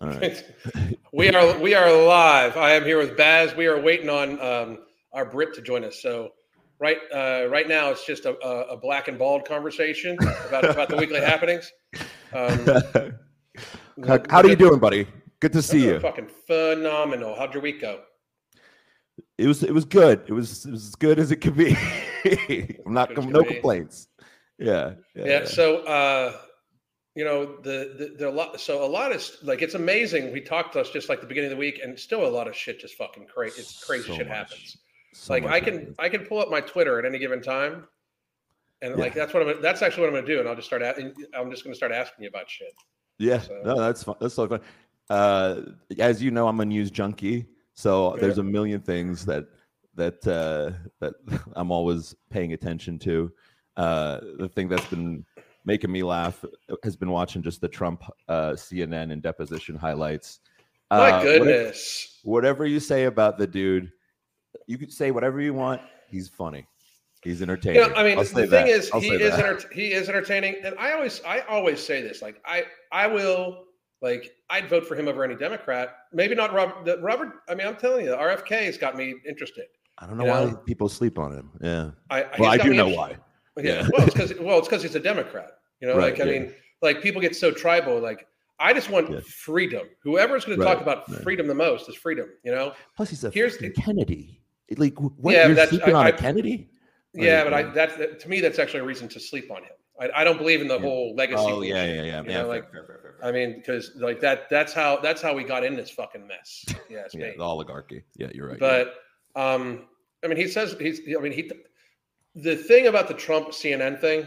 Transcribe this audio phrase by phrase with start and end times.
[0.00, 0.44] All right.
[1.12, 2.56] we are we are live.
[2.56, 3.54] I am here with Baz.
[3.54, 4.78] We are waiting on um,
[5.12, 6.00] our Brit to join us.
[6.00, 6.30] So
[6.78, 10.16] right uh, right now it's just a, a, black and bald conversation
[10.48, 11.70] about, about the weekly happenings.
[12.32, 12.64] Um,
[14.06, 15.06] how, how are you doing, buddy?
[15.40, 16.00] Good to see you.
[16.00, 17.36] Fucking phenomenal.
[17.36, 18.00] How'd your week go?
[19.36, 20.22] It was it was good.
[20.26, 21.76] It was it was as good as it could be.
[22.86, 24.08] I'm not no complaints.
[24.58, 24.94] Yeah.
[25.14, 25.24] Yeah.
[25.24, 25.44] yeah, yeah.
[25.44, 26.38] So uh
[27.14, 30.40] you know the, the the a lot so a lot of like it's amazing we
[30.40, 32.56] talked to us just like the beginning of the week and still a lot of
[32.56, 34.78] shit just fucking crazy it's crazy so shit much, happens
[35.12, 35.96] so like i can happens.
[35.98, 37.86] i can pull up my twitter at any given time
[38.80, 39.02] and yeah.
[39.02, 41.12] like that's what i'm that's actually what i'm gonna do and i'll just start asking
[41.34, 42.72] i'm just gonna start asking you about shit
[43.18, 43.60] yeah so.
[43.64, 44.60] no that's fun that's so fun
[45.10, 45.60] uh
[45.98, 48.22] as you know i'm a news junkie so yeah.
[48.22, 49.46] there's a million things that
[49.94, 51.14] that uh that
[51.56, 53.30] i'm always paying attention to
[53.76, 55.24] uh the thing that's been
[55.64, 56.44] making me laugh
[56.82, 60.40] has been watching just the Trump uh, CNN and deposition highlights.
[60.90, 62.20] My uh, goodness.
[62.22, 63.90] Whatever, whatever, you say about the dude,
[64.66, 65.80] you could say whatever you want.
[66.08, 66.66] He's funny.
[67.22, 67.82] He's entertaining.
[67.82, 68.68] You know, I mean, the thing that.
[68.68, 72.20] is, I'll he is enter- he is entertaining, and I always I always say this.
[72.20, 73.64] Like I I will
[74.02, 75.96] like I'd vote for him over any Democrat.
[76.12, 77.00] Maybe not Robert.
[77.00, 77.34] Robert.
[77.48, 79.66] I mean, I'm telling you, the RFK has got me interested.
[79.98, 80.56] I don't know, why know?
[80.56, 81.50] people sleep on him.
[81.60, 81.90] Yeah.
[82.10, 83.16] I, well, I do know why.
[83.56, 83.88] Yeah.
[83.92, 85.58] well, it's because well, it's because he's a Democrat.
[85.82, 87.98] You know, right, like I mean, like people get so tribal.
[87.98, 88.28] Like
[88.60, 89.20] I just want yeah.
[89.26, 89.88] freedom.
[90.04, 91.22] Whoever's going right, to talk about right.
[91.22, 92.28] freedom the most is freedom.
[92.44, 92.72] You know.
[92.96, 94.40] Plus, he's a here's Kennedy.
[94.76, 96.70] Like, what, yeah, you're sleeping I, on I, a Kennedy?
[97.12, 99.72] Yeah, but I that, that, to me that's actually a reason to sleep on him.
[100.00, 100.80] I, I don't believe in the yeah.
[100.80, 101.42] whole legacy.
[101.44, 102.22] Oh yeah, yeah, yeah.
[102.24, 105.34] yeah know, like, fair, fair, fair, I mean, because like that that's how that's how
[105.34, 106.64] we got in this fucking mess.
[106.88, 108.04] Yeah, yeah, the oligarchy.
[108.16, 108.58] Yeah, you're right.
[108.58, 108.94] But
[109.34, 109.86] um,
[110.22, 111.00] I mean, he says he's.
[111.16, 111.50] I mean, he
[112.34, 114.26] the thing about the Trump CNN thing.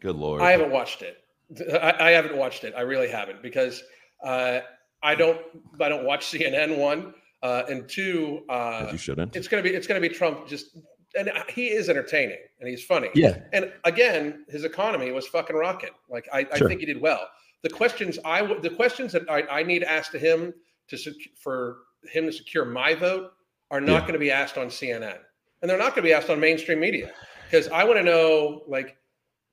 [0.00, 0.42] Good lord!
[0.42, 1.18] I haven't watched it.
[1.82, 2.74] I, I haven't watched it.
[2.76, 3.82] I really haven't because
[4.24, 4.60] uh,
[5.02, 5.40] I don't.
[5.80, 6.78] I don't watch CNN.
[6.78, 8.42] One uh, and two.
[8.48, 9.36] Uh, you shouldn't.
[9.36, 9.70] It's gonna be.
[9.70, 10.46] It's gonna be Trump.
[10.46, 10.76] Just
[11.16, 13.08] and he is entertaining and he's funny.
[13.14, 13.38] Yeah.
[13.52, 15.90] And again, his economy was fucking rocking.
[16.08, 16.66] Like I, sure.
[16.66, 17.28] I think he did well.
[17.62, 20.54] The questions I the questions that I, I need asked to him
[20.88, 20.98] to
[21.42, 23.32] for him to secure my vote
[23.70, 24.00] are not yeah.
[24.00, 25.18] going to be asked on CNN
[25.60, 27.12] and they're not going to be asked on mainstream media
[27.44, 28.96] because I want to know like.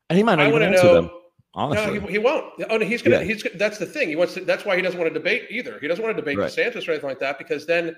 [0.09, 1.11] And he might not I even answer know, them.
[1.53, 2.45] Honestly, no, he, he won't.
[2.69, 3.17] Oh, no, he's gonna.
[3.17, 3.23] Yeah.
[3.23, 4.09] He's that's the thing.
[4.09, 4.35] He wants.
[4.35, 5.79] To, that's why he doesn't want to debate either.
[5.79, 6.51] He doesn't want to debate right.
[6.51, 7.95] DeSantis or anything like that because then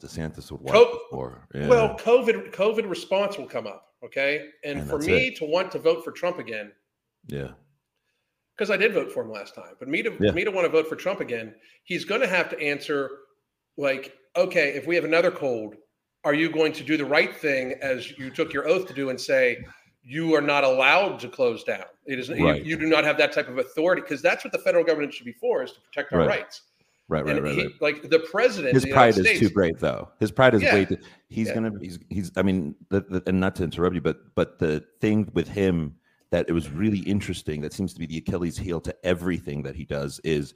[0.00, 1.46] DeSantis would co- before.
[1.54, 1.68] Yeah.
[1.68, 3.84] Well, COVID COVID response will come up.
[4.04, 5.36] Okay, and, and for me it.
[5.36, 6.72] to want to vote for Trump again.
[7.26, 7.48] Yeah.
[8.56, 10.32] Because I did vote for him last time, but me to yeah.
[10.32, 11.54] me to want to vote for Trump again,
[11.84, 13.10] he's going to have to answer
[13.76, 15.76] like, okay, if we have another cold,
[16.24, 19.10] are you going to do the right thing as you took your oath to do
[19.10, 19.64] and say
[20.08, 21.84] you are not allowed to close down?
[22.06, 22.64] It is right.
[22.64, 25.12] you, you, do not have that type of authority because that's what the federal government
[25.12, 26.28] should be for is to protect our right.
[26.28, 26.62] rights.
[27.08, 30.08] Right, right, right, he, right, Like the president, his pride is States, too great, though.
[30.20, 30.74] His pride is yeah.
[30.74, 30.98] way too.
[31.28, 31.54] He's yeah.
[31.54, 31.72] gonna.
[31.80, 31.98] He's.
[32.10, 32.32] He's.
[32.36, 35.94] I mean, the, the, and not to interrupt you, but but the thing with him
[36.30, 39.74] that it was really interesting that seems to be the Achilles heel to everything that
[39.74, 40.52] he does is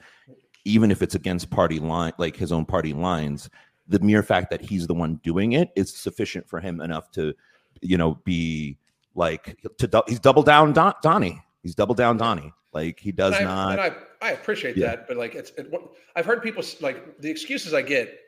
[0.64, 3.48] even if it's against party line, like his own party lines,
[3.88, 7.32] the mere fact that he's the one doing it is sufficient for him enough to,
[7.80, 8.76] you know, be
[9.14, 11.42] like to he's double down Don, Donnie.
[11.62, 12.52] He's double down Donnie.
[12.72, 13.78] Like he does and I, not.
[13.78, 14.88] I, I appreciate yeah.
[14.88, 15.72] that, but like it's, it,
[16.16, 18.18] I've heard people like the excuses I get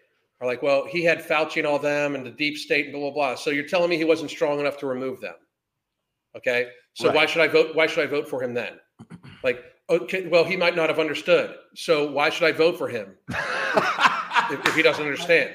[0.41, 3.11] are like, well, he had Fauci and all them and the deep state and blah
[3.11, 3.34] blah blah.
[3.37, 5.34] So you're telling me he wasn't strong enough to remove them?
[6.37, 7.15] Okay, so right.
[7.15, 7.75] why should I vote?
[7.75, 8.78] Why should I vote for him then?
[9.43, 11.55] Like, okay, well, he might not have understood.
[11.75, 13.16] So why should I vote for him?
[13.28, 15.55] if, if, he doesn't understand.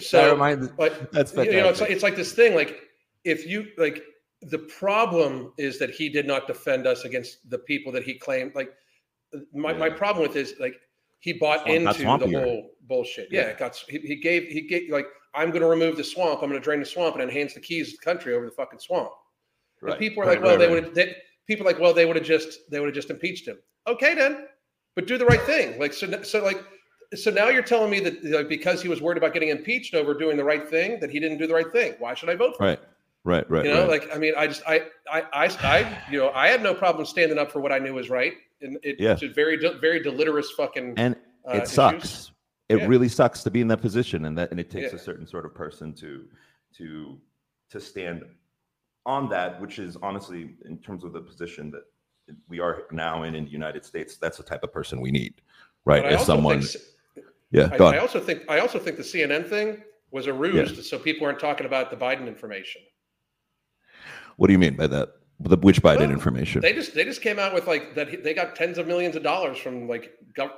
[0.00, 1.54] So, that reminds, but, that's fantastic.
[1.54, 2.54] you know, it's like, it's like this thing.
[2.54, 2.87] Like,
[3.28, 4.02] if you like,
[4.42, 8.52] the problem is that he did not defend us against the people that he claimed.
[8.54, 8.72] Like,
[9.52, 9.78] my, yeah.
[9.78, 10.74] my problem with is like
[11.20, 13.28] he bought swamp, into the whole bullshit.
[13.30, 16.04] Yeah, yeah it got he, he gave he gave like I'm going to remove the
[16.04, 16.42] swamp.
[16.42, 18.52] I'm going to drain the swamp and enhance the keys of the country over the
[18.52, 19.10] fucking swamp.
[19.82, 19.92] Right.
[19.92, 20.94] And people are right, like, well, right, they would.
[20.94, 23.58] They, people like, well, they would have just they would have just impeached him.
[23.86, 24.46] Okay, then,
[24.94, 25.78] but do the right thing.
[25.78, 26.62] Like so, so like
[27.14, 30.14] so now you're telling me that like, because he was worried about getting impeached over
[30.14, 31.94] doing the right thing, that he didn't do the right thing.
[31.98, 32.78] Why should I vote for right.
[32.78, 32.86] him?
[33.24, 34.02] Right, right, You know, right.
[34.02, 34.82] like I mean, I just I,
[35.12, 37.94] I I I you know I had no problem standing up for what I knew
[37.94, 39.12] was right, and it, yeah.
[39.12, 41.16] it's a very very deleterious fucking and
[41.46, 42.32] uh, it sucks.
[42.68, 42.86] It yeah.
[42.86, 44.98] really sucks to be in that position, and that and it takes yeah.
[44.98, 46.24] a certain sort of person to
[46.76, 47.18] to
[47.70, 48.24] to stand
[49.04, 51.82] on that, which is honestly in terms of the position that
[52.48, 54.16] we are now in in the United States.
[54.16, 55.40] That's the type of person we need,
[55.84, 56.04] right?
[56.04, 56.62] As someone.
[56.62, 56.84] Think,
[57.50, 60.82] yeah, I, I, also think I also think the CNN thing was a ruse, yeah.
[60.82, 62.82] so people aren't talking about the Biden information.
[64.38, 65.10] What do you mean by that?
[65.40, 66.62] The which Biden information?
[66.62, 69.22] They just they just came out with like that they got tens of millions of
[69.22, 70.12] dollars from like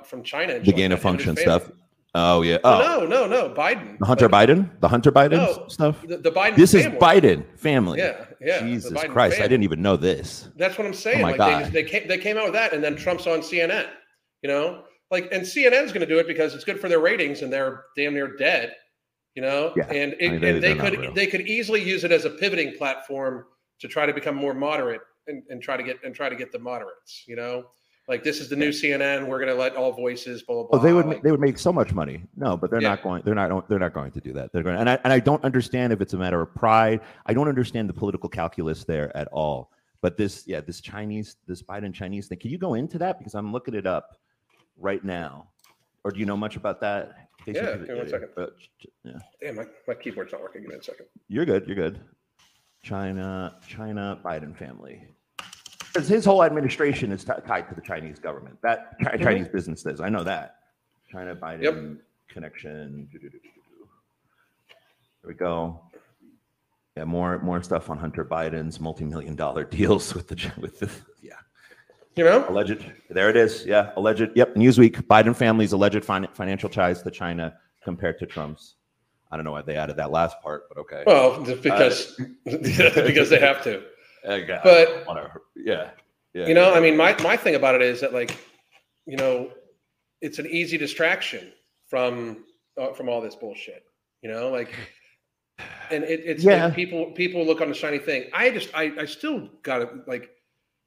[0.05, 0.59] from China.
[0.59, 1.69] The gain of function stuff.
[2.13, 2.57] Oh yeah.
[2.63, 3.53] Oh no, no, no.
[3.53, 3.97] Biden.
[3.99, 4.69] The Hunter Biden.
[4.81, 6.01] The Hunter Biden no, stuff.
[6.07, 6.55] The, the Biden.
[6.55, 6.97] This family.
[6.97, 7.99] is Biden family.
[7.99, 8.59] Yeah, yeah.
[8.61, 9.35] Jesus Christ!
[9.35, 9.37] Family.
[9.37, 10.49] I didn't even know this.
[10.57, 11.19] That's what I'm oh saying.
[11.19, 11.47] Oh my like God.
[11.47, 13.87] They, just, they came they came out with that, and then Trump's on CNN.
[14.41, 17.43] You know, like, and CNN's going to do it because it's good for their ratings,
[17.43, 18.75] and they're damn near dead.
[19.35, 19.85] You know, yeah.
[19.85, 22.29] and, it, I mean, they, and they could they could easily use it as a
[22.29, 23.45] pivoting platform
[23.81, 26.51] to try to become more moderate and, and try to get and try to get
[26.51, 27.25] the moderates.
[27.27, 27.65] You know
[28.07, 29.27] like this is the new CNN.
[29.27, 30.43] We're going to let all voices.
[30.43, 30.63] Blah blah.
[30.67, 30.79] blah.
[30.79, 32.23] Oh, they would like, they would make so much money.
[32.35, 32.89] No, but they're yeah.
[32.89, 33.21] not going.
[33.23, 33.69] They're not.
[33.69, 34.51] They're not going to do that.
[34.51, 34.77] They're going.
[34.77, 37.01] And I and I don't understand if it's a matter of pride.
[37.25, 39.71] I don't understand the political calculus there at all.
[40.01, 42.39] But this, yeah, this Chinese, this Biden Chinese thing.
[42.39, 44.17] Can you go into that because I'm looking it up
[44.77, 45.47] right now,
[46.03, 47.11] or do you know much about that?
[47.45, 48.29] Yeah, give me one second.
[48.35, 48.47] Uh,
[49.03, 49.13] yeah.
[49.41, 50.61] Damn, my, my keyboard's not working.
[50.63, 51.05] Give me a second.
[51.27, 51.65] You're good.
[51.65, 52.01] You're good.
[52.83, 55.11] China, China, Biden family
[55.93, 58.57] because his whole administration is t- tied to the Chinese government.
[58.61, 59.23] That mm-hmm.
[59.23, 59.99] Chinese business is.
[59.99, 60.55] I know that.
[61.11, 61.75] China Biden yep.
[62.29, 63.09] connection.
[63.11, 63.31] There
[65.25, 65.81] we go.
[66.95, 70.89] Yeah, more more stuff on Hunter Biden's multi-million dollar deals with the with the
[71.21, 71.33] yeah.
[72.15, 72.85] You know, alleged.
[73.09, 73.65] There it is.
[73.65, 74.31] Yeah, alleged.
[74.35, 74.55] Yep.
[74.55, 75.01] Newsweek.
[75.03, 77.53] Biden family's alleged fin- financial ties to China
[77.83, 78.75] compared to Trump's.
[79.31, 81.03] I don't know why they added that last part, but okay.
[81.07, 83.83] Well, because uh, because they have to.
[84.25, 84.59] Okay.
[84.63, 85.05] But
[85.55, 85.91] yeah,
[86.33, 86.47] yeah.
[86.47, 86.77] You know, yeah.
[86.77, 88.37] I mean, my my thing about it is that like,
[89.05, 89.51] you know,
[90.21, 91.53] it's an easy distraction
[91.87, 92.43] from
[92.77, 93.83] uh, from all this bullshit.
[94.21, 94.75] You know, like,
[95.89, 96.65] and it, it's yeah.
[96.65, 98.29] Like people people look on the shiny thing.
[98.33, 100.29] I just I I still got it like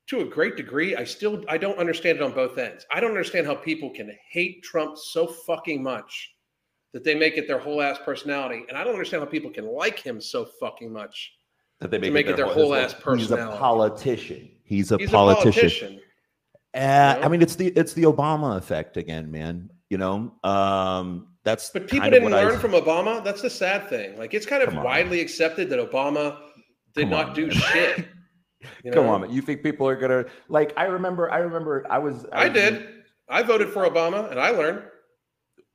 [0.09, 0.95] to a great degree.
[0.97, 2.85] I still I don't understand it on both ends.
[2.93, 6.34] I don't understand how people can hate Trump so fucking much
[6.95, 9.67] that they make it their whole ass personality, and I don't understand how people can
[9.67, 11.33] like him so fucking much
[11.81, 13.51] that they make, make it their, their whole, ass personality.
[13.51, 14.51] He's a politician.
[14.63, 15.51] He's a He's politician.
[15.51, 16.01] A politician.
[16.73, 17.21] Uh.
[17.21, 19.71] I mean, it's the it's the Obama effect again, man.
[19.91, 23.23] You know, um, that's but people didn't learn I, from Obama.
[23.23, 24.17] That's the sad thing.
[24.17, 26.39] Like it's kind of widely accepted that Obama
[26.95, 27.57] did come not on, do man.
[27.57, 28.09] shit.
[28.83, 29.03] You know?
[29.03, 29.31] Come on, man.
[29.31, 30.73] You think people are gonna like?
[30.79, 31.31] I remember.
[31.31, 31.87] I remember.
[31.91, 32.25] I was.
[32.33, 32.89] I, I did.
[33.29, 34.85] I voted for Obama, and I learned.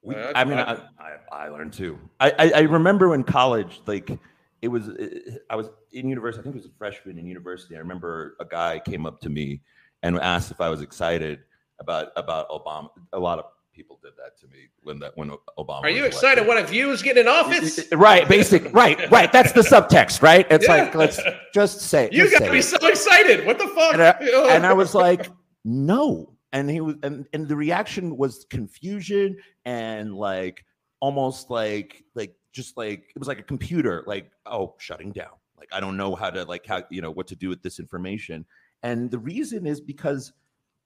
[0.02, 2.00] We, I, mean, I, I, I, learned too.
[2.22, 4.18] I, I remember in college, like
[4.62, 6.42] it was it, I was in university.
[6.42, 7.76] I think it was a freshman in university.
[7.76, 9.62] I remember a guy came up to me
[10.04, 11.40] and asked if I was excited
[11.80, 12.90] about about Obama.
[13.14, 15.84] A lot of people did that to me when that when Obama.
[15.84, 16.46] Are you excited?
[16.46, 17.80] What if you was getting in office?
[17.92, 18.74] Right, basic.
[18.74, 19.32] right, right.
[19.32, 20.46] That's the subtext, right?
[20.50, 20.84] It's yeah.
[20.84, 21.20] like let's
[21.54, 22.10] just say.
[22.12, 23.46] You got to be so excited.
[23.46, 23.94] What the fuck?
[23.94, 24.10] And I,
[24.56, 25.30] and I was like,
[25.64, 26.34] no.
[26.52, 30.66] And he was, and, and the reaction was confusion and like
[31.00, 35.32] almost like like just like it was like a computer like oh shutting down.
[35.58, 37.80] Like i don't know how to like how you know what to do with this
[37.80, 38.46] information.
[38.82, 40.34] And the reason is because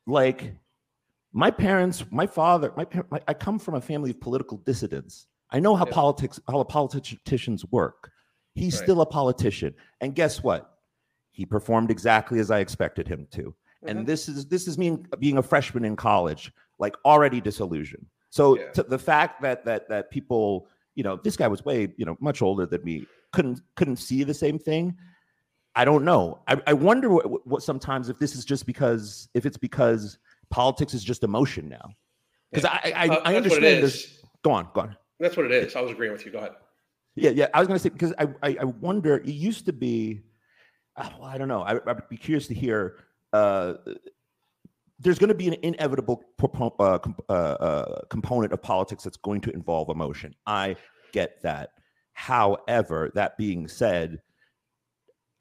[0.05, 0.53] like
[1.31, 5.27] my parents my father my, my i come from a family of political dissidents.
[5.49, 5.93] I know how yeah.
[5.93, 8.11] politics how the politicians work.
[8.55, 8.83] He's right.
[8.83, 9.73] still a politician.
[10.01, 10.77] And guess what?
[11.31, 13.97] He performed exactly as i expected him to mm-hmm.
[13.97, 18.57] and this is this is me being a freshman in college like already disillusioned so
[18.57, 18.83] yeah.
[18.87, 22.41] the fact that that that people you know, this guy was way, you know, much
[22.41, 24.95] older than me, couldn't couldn't see the same thing.
[25.75, 26.39] I don't know.
[26.47, 30.19] I, I wonder what, what sometimes if this is just because if it's because
[30.51, 31.89] politics is just emotion now.
[32.51, 32.79] Because yeah.
[32.83, 34.19] I I, uh, I understand this.
[34.43, 34.97] Go on, go on.
[35.19, 35.75] That's what it is.
[35.75, 36.31] I was agreeing with you.
[36.31, 36.51] Go ahead.
[37.15, 37.47] Yeah, yeah.
[37.53, 39.17] I was going to say because I, I, I wonder.
[39.17, 40.21] It used to be.
[40.97, 41.63] Well, I don't know.
[41.63, 42.97] I, would be curious to hear.
[43.33, 43.73] Uh,
[44.99, 46.23] there's going to be an inevitable
[46.79, 50.33] uh, uh, uh, component of politics that's going to involve emotion.
[50.45, 50.75] I
[51.11, 51.71] get that.
[52.13, 54.21] However, that being said,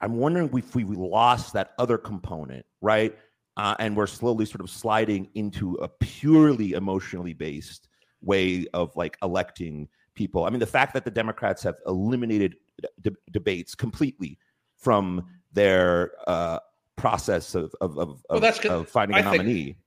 [0.01, 3.15] I'm wondering if we lost that other component, right?
[3.55, 7.87] Uh, and we're slowly sort of sliding into a purely emotionally based
[8.21, 10.45] way of like electing people.
[10.45, 12.55] I mean, the fact that the Democrats have eliminated
[13.01, 14.39] d- debates completely
[14.77, 16.59] from their uh,
[16.97, 19.63] process of of, of, well, that's of finding a I nominee.
[19.63, 19.77] Think,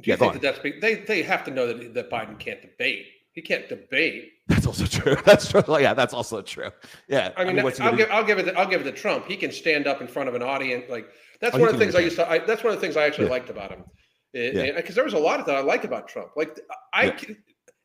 [0.00, 2.60] do you yeah, think that that's they they have to know that that Biden can't
[2.60, 3.06] debate.
[3.32, 4.32] He can't debate.
[4.48, 5.14] That's also true.
[5.24, 5.62] That's true.
[5.78, 6.70] Yeah, that's also true.
[7.06, 7.32] Yeah.
[7.36, 9.26] I mean, I mean I'll give I'll give it I'll give it to Trump.
[9.26, 10.86] He can stand up in front of an audience.
[10.88, 11.08] Like
[11.40, 12.30] that's oh, one of the things I used to.
[12.30, 13.32] I, that's one of the things I actually yeah.
[13.32, 13.84] liked about him.
[14.32, 14.80] Because yeah.
[14.94, 16.30] there was a lot of that I like about Trump.
[16.34, 16.58] Like
[16.94, 17.34] I, yeah.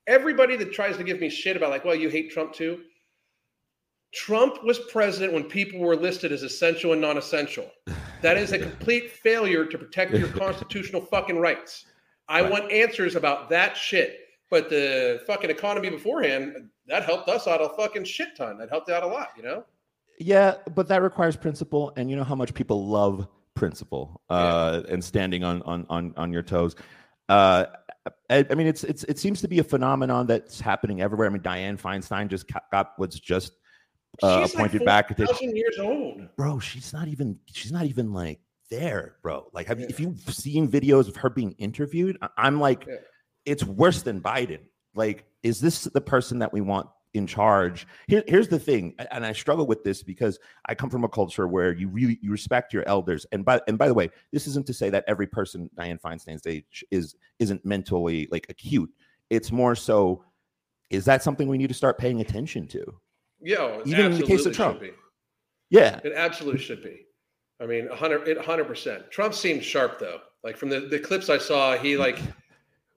[0.07, 2.81] everybody that tries to give me shit about like, well, you hate Trump too.
[4.13, 7.69] Trump was president when people were listed as essential and non-essential.
[8.21, 11.85] That is a complete failure to protect your constitutional fucking rights.
[12.27, 12.51] I right.
[12.51, 14.17] want answers about that shit.
[14.49, 18.57] But the fucking economy beforehand, that helped us out a fucking shit ton.
[18.57, 19.63] That helped out a lot, you know?
[20.19, 21.93] Yeah, but that requires principle.
[21.95, 24.93] And you know how much people love principle uh, yeah.
[24.93, 26.75] and standing on on on on your toes.
[27.29, 27.65] Uh,
[28.29, 31.27] I, I, mean, it's it's it seems to be a phenomenon that's happening everywhere.
[31.27, 33.53] I mean, Dianne Feinstein just got was just
[34.23, 35.17] uh, appointed like back.
[35.17, 36.59] Thousand years old, bro.
[36.59, 37.39] She's not even.
[37.45, 38.39] She's not even like
[38.69, 39.47] there, bro.
[39.53, 39.87] Like, have yeah.
[39.89, 42.95] if you've seen videos of her being interviewed, I'm like, yeah.
[43.45, 44.59] it's worse than Biden.
[44.95, 47.87] Like, is this the person that we want in charge?
[48.07, 51.47] Here, here's the thing, and I struggle with this because I come from a culture
[51.47, 53.25] where you really you respect your elders.
[53.31, 56.47] And by and by the way, this isn't to say that every person Dianne Feinstein's
[56.47, 58.89] age is isn't mentally like acute.
[59.29, 60.25] It's more so,
[60.89, 62.99] is that something we need to start paying attention to?
[63.41, 64.81] Yeah, even in the case of Trump.
[65.69, 67.05] Yeah, it absolutely should be.
[67.61, 69.11] I mean, 100 100%.
[69.11, 70.19] Trump seems sharp though.
[70.43, 72.19] Like from the, the clips I saw, he like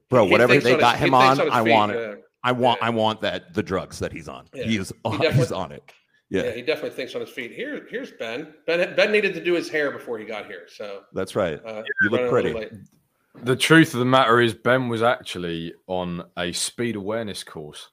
[0.09, 1.97] Bro, whatever they got his, him on, on I feet, want it.
[1.97, 2.87] Uh, I want yeah.
[2.87, 4.47] I want that the drugs that he's on.
[4.55, 4.65] Yeah.
[4.65, 5.83] He is on, he he's on it.
[6.31, 6.45] Yeah.
[6.45, 6.51] yeah.
[6.53, 7.53] he definitely thinks on his feet.
[7.53, 8.55] Here, here's Ben.
[8.67, 10.67] Ben Ben needed to do his hair before he got here.
[10.69, 11.61] So That's right.
[11.65, 12.69] Uh, you look pretty.
[13.43, 17.91] The truth of the matter is Ben was actually on a speed awareness course.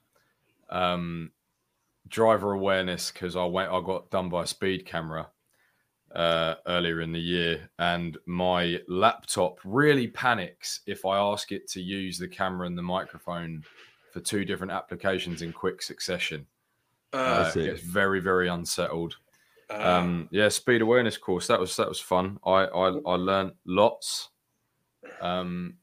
[0.70, 1.31] Um
[2.12, 5.30] driver awareness because I went I got done by a speed camera
[6.13, 11.82] uh, earlier in the year, and my laptop really panics if I ask it to
[11.82, 13.63] use the camera and the microphone
[14.12, 16.46] for two different applications in quick succession.
[17.13, 19.18] Uh, uh, it gets very, very unsettled.
[19.70, 22.38] Uh, um, yeah, speed awareness course that was that was fun.
[22.46, 24.30] I I, I learned lots.
[25.22, 25.75] Um,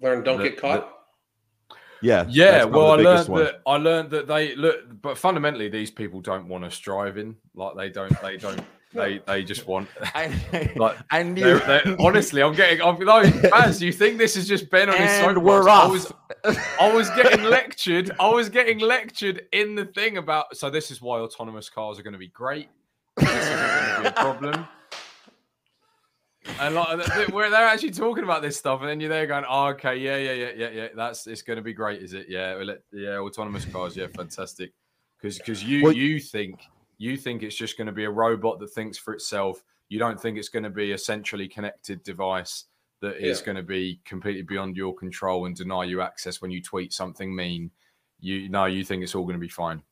[0.00, 0.93] Learn don't the, get caught.
[2.04, 2.64] The, yeah, yeah.
[2.64, 3.44] Well, I learned one.
[3.44, 7.36] that I learned that they look, but fundamentally, these people don't want us driving.
[7.54, 8.60] Like they don't, they don't
[8.92, 9.88] they they just want.
[10.14, 11.42] I, like, I knew.
[11.42, 12.82] They're, they're, honestly, I'm getting.
[12.82, 15.44] I'm like, Baz, you think this has just been on his soapbox?
[15.44, 15.84] We're off.
[15.84, 16.12] I was,
[16.80, 18.10] I was getting lectured.
[18.20, 20.56] I was getting lectured in the thing about.
[20.56, 22.68] So this is why autonomous cars are going to be great.
[23.16, 24.66] This isn't going to be a problem.
[26.60, 29.68] And like where they're actually talking about this stuff, and then you're there going, "Oh,
[29.68, 30.88] okay, yeah, yeah, yeah, yeah, yeah.
[30.94, 32.26] That's it's going to be great, is it?
[32.28, 34.72] Yeah, yeah, autonomous cars, yeah, fantastic."
[35.20, 36.60] Because because you well, you think
[36.98, 39.62] you think it's just going to be a robot that thinks for itself.
[39.88, 42.64] You don't think it's going to be a centrally connected device
[43.00, 43.46] that is yeah.
[43.46, 47.34] going to be completely beyond your control and deny you access when you tweet something
[47.34, 47.70] mean.
[48.20, 49.82] You know, you think it's all going to be fine.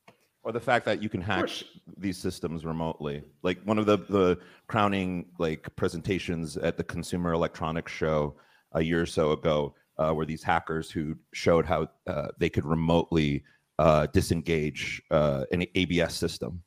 [0.43, 1.49] Or the fact that you can hack
[1.97, 3.23] these systems remotely.
[3.43, 8.35] Like one of the the crowning like presentations at the Consumer Electronics Show
[8.73, 12.65] a year or so ago uh, were these hackers who showed how uh, they could
[12.65, 13.43] remotely
[13.79, 16.61] uh, disengage uh, an ABS system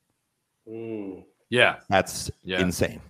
[0.68, 1.25] Mm.
[1.49, 2.61] Yeah, that's yeah.
[2.61, 3.00] insane.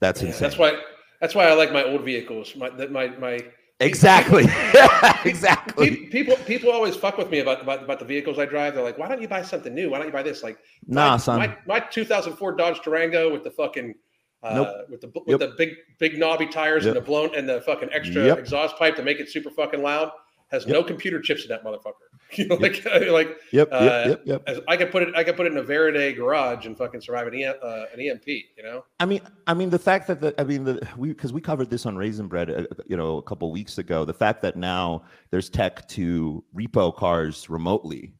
[0.00, 0.42] That's yeah, insane.
[0.42, 0.78] That's why.
[1.20, 2.54] That's why I like my old vehicles.
[2.56, 3.40] My my my.
[3.80, 4.46] Exactly.
[5.24, 6.06] exactly.
[6.06, 8.74] People people always fuck with me about, about about the vehicles I drive.
[8.74, 9.90] They're like, "Why don't you buy something new?
[9.90, 11.38] Why don't you buy this?" Like, nah, my, son.
[11.38, 13.94] My, my 2004 Dodge Durango with the fucking
[14.42, 14.68] uh, nope.
[14.88, 15.40] with the with yep.
[15.40, 16.94] the big big knobby tires yep.
[16.94, 18.38] and the blown and the fucking extra yep.
[18.38, 20.10] exhaust pipe to make it super fucking loud
[20.48, 20.74] has yep.
[20.74, 21.92] no computer chips in that motherfucker.
[22.32, 23.12] You know, like yep.
[23.12, 24.64] like yep, uh, yep, yep, yep.
[24.66, 27.28] I could put it, I could put it in a Faraday garage and fucking survive
[27.28, 28.26] an, e, uh, an EMP.
[28.26, 28.84] You know.
[28.98, 31.70] I mean, I mean the fact that the, I mean the we because we covered
[31.70, 34.04] this on Raisin Bread, uh, you know, a couple weeks ago.
[34.04, 38.12] The fact that now there's tech to repo cars remotely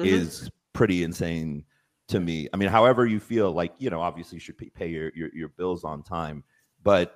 [0.00, 0.12] mm-hmm.
[0.12, 1.64] is pretty insane
[2.08, 2.48] to me.
[2.52, 5.48] I mean, however you feel, like you know, obviously you should pay your your, your
[5.50, 6.42] bills on time,
[6.82, 7.14] but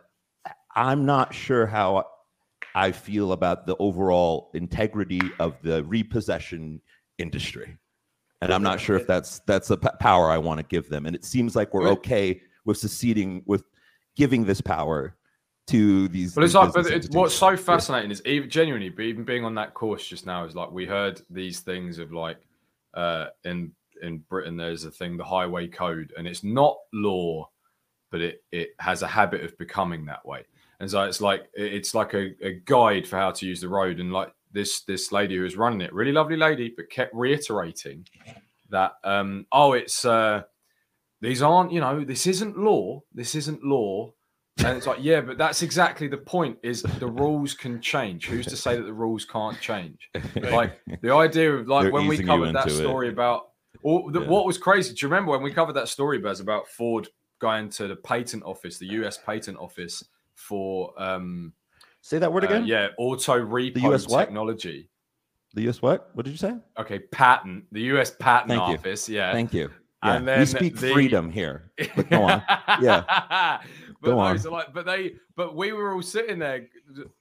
[0.77, 2.07] I'm not sure how
[2.77, 6.83] I feel about the overall integrity of the repossession
[7.17, 7.79] industry.
[8.43, 11.07] And I'm not sure if that's that's a p- power I want to give them.
[11.07, 13.65] And it seems like we're okay with seceding with
[14.15, 15.17] giving this power
[15.69, 16.35] to these.
[16.35, 19.73] But it's like, but it's, what's so fascinating is even genuinely, even being on that
[19.73, 22.47] course just now is like we heard these things of like
[22.93, 27.49] uh, in in Britain there's a thing the highway code and it's not law,
[28.11, 30.45] but it it has a habit of becoming that way.
[30.81, 34.01] And so it's like it's like a, a guide for how to use the road.
[34.01, 38.07] And like this this lady who was running it, really lovely lady, but kept reiterating
[38.71, 40.43] that um, oh, it's uh,
[41.21, 44.13] these aren't you know this isn't law, this isn't law.
[44.65, 46.57] And it's like, yeah, but that's exactly the point.
[46.63, 48.27] Is the rules can change?
[48.27, 50.09] Who's to say that the rules can't change?
[50.37, 53.13] Like the idea of like They're when we covered that story it.
[53.13, 53.49] about
[53.83, 54.29] or the, yeah.
[54.29, 54.95] what was crazy.
[54.95, 58.43] Do you remember when we covered that story, Baz, about Ford going to the patent
[58.45, 59.19] office, the U.S.
[59.19, 60.03] patent office,
[60.37, 61.53] for um
[62.01, 62.63] say that word uh, again.
[62.63, 64.89] Uh, yeah, auto repo the US technology.
[65.55, 66.11] The US what?
[66.15, 66.55] What did you say?
[66.79, 67.65] Okay, patent.
[67.73, 69.09] The US patent Thank office.
[69.09, 69.17] You.
[69.17, 69.33] Yeah.
[69.33, 69.71] Thank you.
[70.05, 70.17] Yeah.
[70.17, 70.93] And then we speak the...
[70.93, 71.73] freedom here.
[71.97, 72.43] But go on.
[72.81, 73.03] Yeah.
[74.01, 74.37] but go on.
[74.43, 76.69] Like, but they, but we were all sitting there,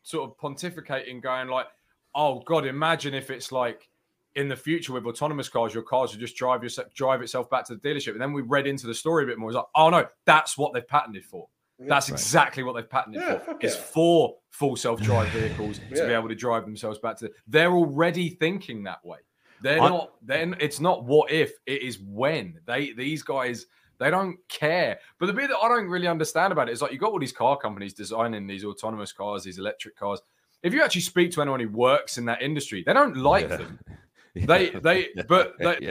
[0.04, 1.68] sort of pontificating, going like,
[2.14, 3.90] "Oh God, imagine if it's like
[4.36, 7.66] in the future with autonomous cars, your cars will just drive yourself, drive itself back
[7.68, 9.50] to the dealership." And then we read into the story a bit more.
[9.50, 11.48] It's like, "Oh no, that's what they've patented for."
[11.80, 12.20] That's right.
[12.20, 13.58] exactly what they've patented yeah, for.
[13.60, 16.02] It's for full self-drive vehicles yeah.
[16.02, 17.26] to be able to drive themselves back to.
[17.26, 19.18] The, they're already thinking that way.
[19.62, 20.14] They're I, not.
[20.22, 21.54] Then it's not what if.
[21.66, 22.94] It is when they.
[22.94, 23.68] These guys.
[23.98, 25.00] They don't care.
[25.20, 27.20] But the bit that I don't really understand about it is like you got all
[27.20, 30.22] these car companies designing these autonomous cars, these electric cars.
[30.64, 33.58] If you actually speak to anyone who works in that industry, they don't like yeah.
[33.58, 33.80] them.
[34.36, 35.90] They they but they yeah.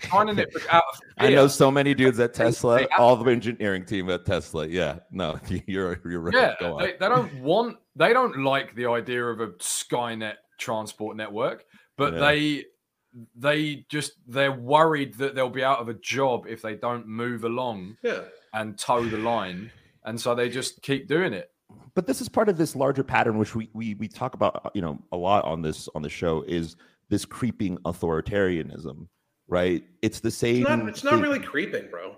[0.00, 0.84] Finding it out
[1.18, 4.66] I know so many dudes at Tesla, all the engineering team at Tesla.
[4.66, 6.34] Yeah, no, you're you're right.
[6.34, 11.64] Yeah, they, they don't want they don't like the idea of a Skynet transport network,
[11.96, 12.20] but yeah.
[12.20, 12.64] they
[13.36, 17.44] they just they're worried that they'll be out of a job if they don't move
[17.44, 18.22] along yeah.
[18.52, 19.70] and toe the line,
[20.04, 21.50] and so they just keep doing it.
[21.94, 24.82] But this is part of this larger pattern, which we we we talk about, you
[24.82, 26.76] know, a lot on this on the show is
[27.08, 29.06] this creeping authoritarianism,
[29.48, 29.84] right?
[30.02, 30.62] It's the same.
[30.62, 32.16] It's not, it's not really creeping, bro.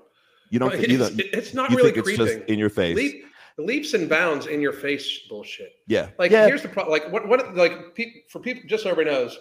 [0.51, 0.75] You don't.
[0.75, 2.27] It's, you don't, it's not really creeping.
[2.27, 2.97] It's in your face.
[2.97, 3.25] Leap,
[3.59, 5.73] leaps and bounds in your face bullshit.
[5.87, 6.11] Yeah.
[6.19, 6.47] Like yeah.
[6.47, 6.93] here's the problem.
[6.93, 7.29] Like what?
[7.29, 7.55] What?
[7.57, 9.39] Like pe- for people, just so everybody knows,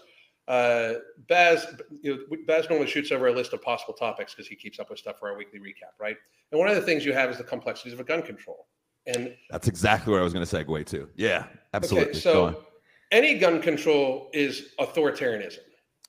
[0.48, 0.94] uh,
[1.27, 1.65] Baz,
[2.01, 4.89] you know, Baz normally shoots over a list of possible topics because he keeps up
[4.89, 6.18] with stuff for our weekly recap, right?
[6.51, 8.68] And one of the things you have is the complexities of a gun control.
[9.08, 11.08] And that's exactly where I was going to segue to.
[11.15, 12.10] Yeah, absolutely.
[12.12, 12.65] Okay, so
[13.12, 15.60] any gun control is authoritarianism.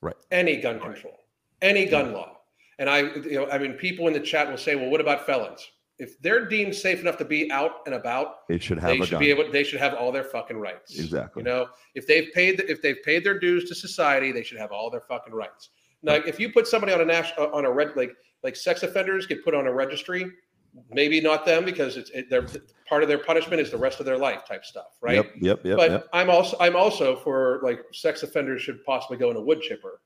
[0.01, 0.15] Right.
[0.31, 1.13] Any gun control,
[1.61, 2.37] any gun law.
[2.79, 5.25] And I, you know, I mean, people in the chat will say, well, what about
[5.25, 5.67] felons?
[5.99, 8.91] If they're deemed safe enough to be out and about, they should have.
[8.91, 9.19] They should gun.
[9.19, 9.51] be able.
[9.51, 10.99] They should have all their fucking rights.
[10.99, 11.41] Exactly.
[11.41, 14.71] You know, if they've paid, if they've paid their dues to society, they should have
[14.71, 15.69] all their fucking rights.
[16.03, 18.11] Now, if you put somebody on a national, uh, on a red, like
[18.43, 20.31] like sex offenders get put on a registry,
[20.91, 22.45] maybe not them because it's it, they're
[22.87, 25.15] part of their punishment is the rest of their life type stuff, right?
[25.15, 25.77] Yep, yep, yep.
[25.77, 26.07] But yep.
[26.13, 30.01] I'm also I'm also for like sex offenders should possibly go in a wood chipper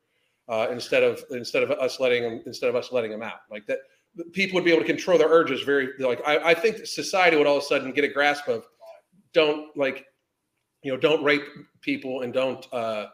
[0.49, 3.65] uh, instead of instead of us letting them instead of us letting them out like
[3.67, 3.79] that.
[4.33, 7.47] People would be able to control their urges very like I, I think society would
[7.47, 8.65] all of a sudden get a grasp of
[9.33, 10.05] don't like
[10.83, 11.43] you know don't rape
[11.79, 13.07] people and don't uh,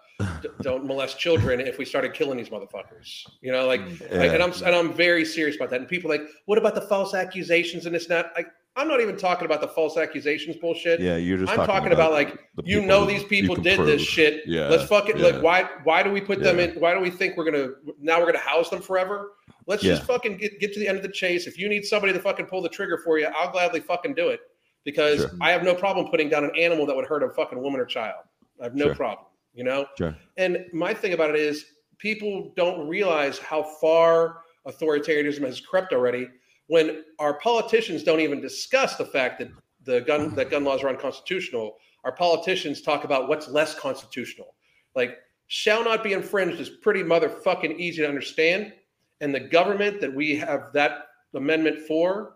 [0.61, 3.25] don't molest children if we started killing these motherfuckers.
[3.41, 4.17] You know, like, yeah.
[4.17, 5.79] like, and I'm and I'm very serious about that.
[5.79, 8.31] And people like, what about the false accusations and this not?
[8.35, 10.99] Like, I'm not even talking about the false accusations bullshit.
[10.99, 11.51] Yeah, you're just.
[11.51, 13.87] I'm talking, talking about, about, like you know these people did prove.
[13.87, 14.43] this shit.
[14.45, 15.27] Yeah, let's fucking yeah.
[15.27, 16.45] like why why do we put yeah.
[16.45, 16.79] them in?
[16.79, 19.31] Why do we think we're gonna now we're gonna house them forever?
[19.65, 19.95] Let's yeah.
[19.95, 21.47] just fucking get get to the end of the chase.
[21.47, 24.29] If you need somebody to fucking pull the trigger for you, I'll gladly fucking do
[24.29, 24.41] it
[24.83, 25.31] because sure.
[25.41, 27.85] I have no problem putting down an animal that would hurt a fucking woman or
[27.85, 28.23] child.
[28.61, 28.95] I have no sure.
[28.95, 29.87] problem you know?
[29.97, 30.15] Sure.
[30.37, 31.65] And my thing about it is
[31.97, 36.29] people don't realize how far authoritarianism has crept already
[36.67, 39.49] when our politicians don't even discuss the fact that
[39.83, 41.77] the gun that gun laws are unconstitutional.
[42.03, 44.55] Our politicians talk about what's less constitutional.
[44.95, 45.17] Like
[45.47, 48.73] shall not be infringed is pretty motherfucking easy to understand.
[49.21, 52.33] And the government that we have that amendment for,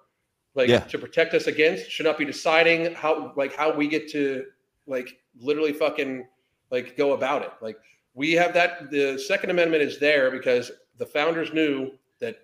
[0.55, 0.79] like yeah.
[0.79, 4.45] to protect us against, should not be deciding how like how we get to
[4.87, 6.25] like literally fucking
[6.71, 7.51] like go about it.
[7.61, 7.77] Like
[8.13, 8.89] we have that.
[8.89, 12.37] The Second Amendment is there because the founders knew that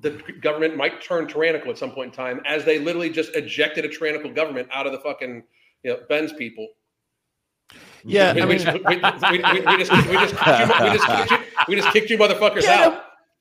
[0.00, 3.84] the government might turn tyrannical at some point in time, as they literally just ejected
[3.84, 5.42] a tyrannical government out of the fucking
[5.82, 6.68] you know Ben's people.
[8.02, 11.06] Yeah, we, I mean, we, just, we, we, just we just kicked you, we just
[11.06, 12.92] kicked you, we just kicked you motherfuckers get out.
[12.92, 13.00] Him,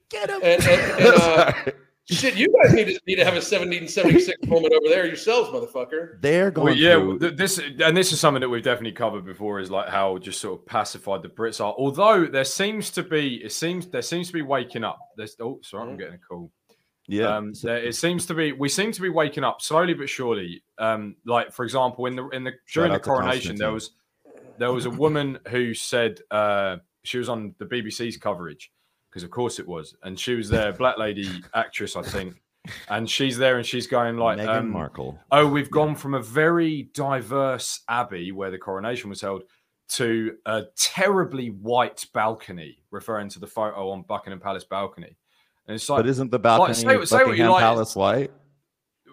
[0.10, 0.42] get him.
[0.44, 1.54] And, and, and, uh,
[2.12, 6.20] Shit, you guys need to need to have a 1776 moment over there yourselves, motherfucker.
[6.22, 6.66] They're going.
[6.66, 7.36] Well, yeah, through...
[7.36, 9.60] this and this is something that we've definitely covered before.
[9.60, 11.74] Is like how just sort of pacified the Brits are.
[11.78, 14.98] Although there seems to be, it seems there seems to be waking up.
[15.18, 15.92] There's oh, sorry.
[15.92, 16.52] I'm getting a call.
[17.08, 18.54] Yeah, um, there, it seems to be.
[18.54, 20.64] We seem to be waking up slowly but surely.
[20.80, 23.92] Um, like for example, in the in the during the coronation, there was
[24.58, 28.72] there was a woman who said uh, she was on the BBC's coverage
[29.10, 29.96] because of course it was.
[30.04, 32.42] And she was there, black lady actress, I think.
[32.90, 35.20] And she's there and she's going like Meghan um, Markle.
[35.32, 39.44] Oh, we've gone from a very diverse abbey where the coronation was held
[39.90, 45.16] to a terribly white balcony, referring to the photo on Buckingham Palace balcony.
[45.68, 47.62] And it's like, but isn't the balcony like, say, say what you like.
[47.62, 48.32] Palace white?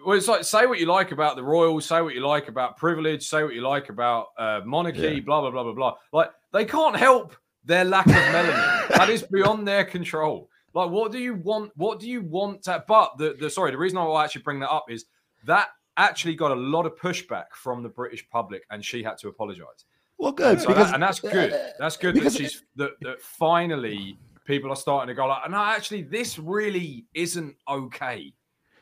[0.05, 2.77] Well, it's like say what you like about the royals, say what you like about
[2.77, 5.19] privilege, say what you like about uh, monarchy, yeah.
[5.19, 5.93] blah blah blah blah blah.
[6.13, 7.35] Like they can't help
[7.67, 8.87] their lack of melanin.
[8.89, 10.49] that is beyond their control.
[10.73, 11.71] Like, what do you want?
[11.75, 12.63] What do you want?
[12.63, 15.05] To, but the, the sorry, the reason I will actually bring that up is
[15.45, 19.27] that actually got a lot of pushback from the British public, and she had to
[19.27, 19.85] apologize.
[20.17, 21.53] Well, good, so because, that, and that's good.
[21.53, 25.57] Uh, that's good that she's that, that finally people are starting to go like, no,
[25.57, 28.33] actually, this really isn't okay.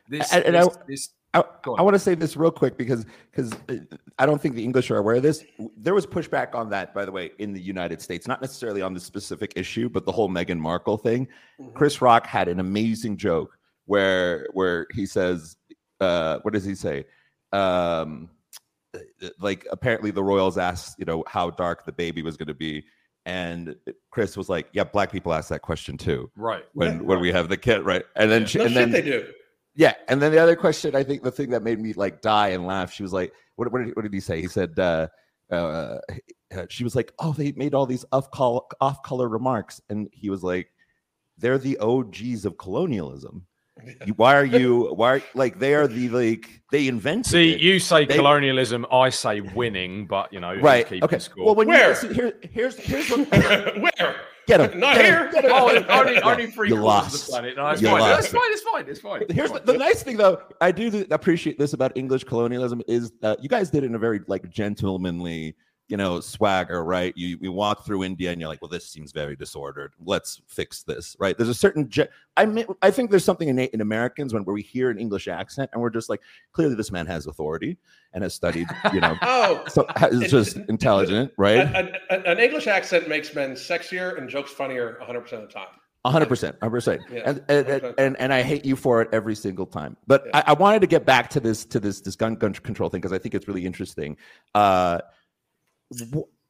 [0.07, 1.43] This, and, and this, I, this I,
[1.77, 3.75] I want to say this real quick because because uh,
[4.17, 5.43] I don't think the English are aware of this.
[5.77, 8.93] There was pushback on that, by the way, in the United States, not necessarily on
[8.93, 11.27] the specific issue, but the whole Meghan Markle thing.
[11.59, 11.73] Mm-hmm.
[11.73, 15.57] Chris Rock had an amazing joke where where he says,
[15.99, 17.05] uh, "What does he say?
[17.55, 18.29] um,
[19.39, 22.83] like apparently the royals asked you know how dark the baby was going to be
[23.25, 23.75] and
[24.09, 27.49] chris was like yeah black people ask that question too right when when we have
[27.49, 29.25] the kid right and then she, no and then they do
[29.75, 32.49] yeah and then the other question i think the thing that made me like die
[32.49, 34.41] and laugh she was like what, what, did, what did he say?
[34.41, 35.07] He said uh,
[35.51, 35.97] uh,
[36.69, 40.29] she was like oh they made all these off color off color remarks and he
[40.29, 40.69] was like
[41.37, 43.45] they're the og's of colonialism.
[44.15, 47.59] Why are you why are, like they are the like they invented see it.
[47.59, 51.19] you say they, colonialism i say winning but you know right okay.
[51.19, 51.47] score.
[51.47, 51.89] well when where?
[51.89, 53.29] you, see, here, here's here's what,
[53.99, 54.15] where
[54.47, 55.51] get him not get here him, get him.
[55.53, 57.25] oh, only, only three you lost.
[57.25, 57.99] the planet no, it's fine.
[57.99, 58.19] Lost.
[58.25, 59.61] it's fine it's fine it's fine here's fine.
[59.65, 63.49] The, the, nice thing though i do appreciate this about english colonialism is uh, you
[63.49, 65.55] guys did it in a very like gentlemanly
[65.87, 67.13] you know, swagger, right?
[67.15, 69.93] You you walk through India and you're like, well, this seems very disordered.
[70.03, 71.37] Let's fix this, right?
[71.37, 74.53] There's a certain, je- I mean, I think there's something innate in Americans when where
[74.55, 76.21] we hear an English accent and we're just like,
[76.53, 77.77] clearly this man has authority
[78.13, 81.57] and has studied, you know, oh, so is just intelligent, right?
[81.57, 85.53] A, a, an English accent makes men sexier and jokes funnier 100 percent of the
[85.53, 85.67] time.
[86.03, 87.43] hundred percent, hundred percent, and
[87.99, 89.97] and and I hate you for it every single time.
[90.07, 90.37] But yeah.
[90.39, 93.01] I, I, wanted to get back to this to this this gun gun control thing
[93.01, 94.17] because I think it's really interesting.
[94.55, 95.01] Uh,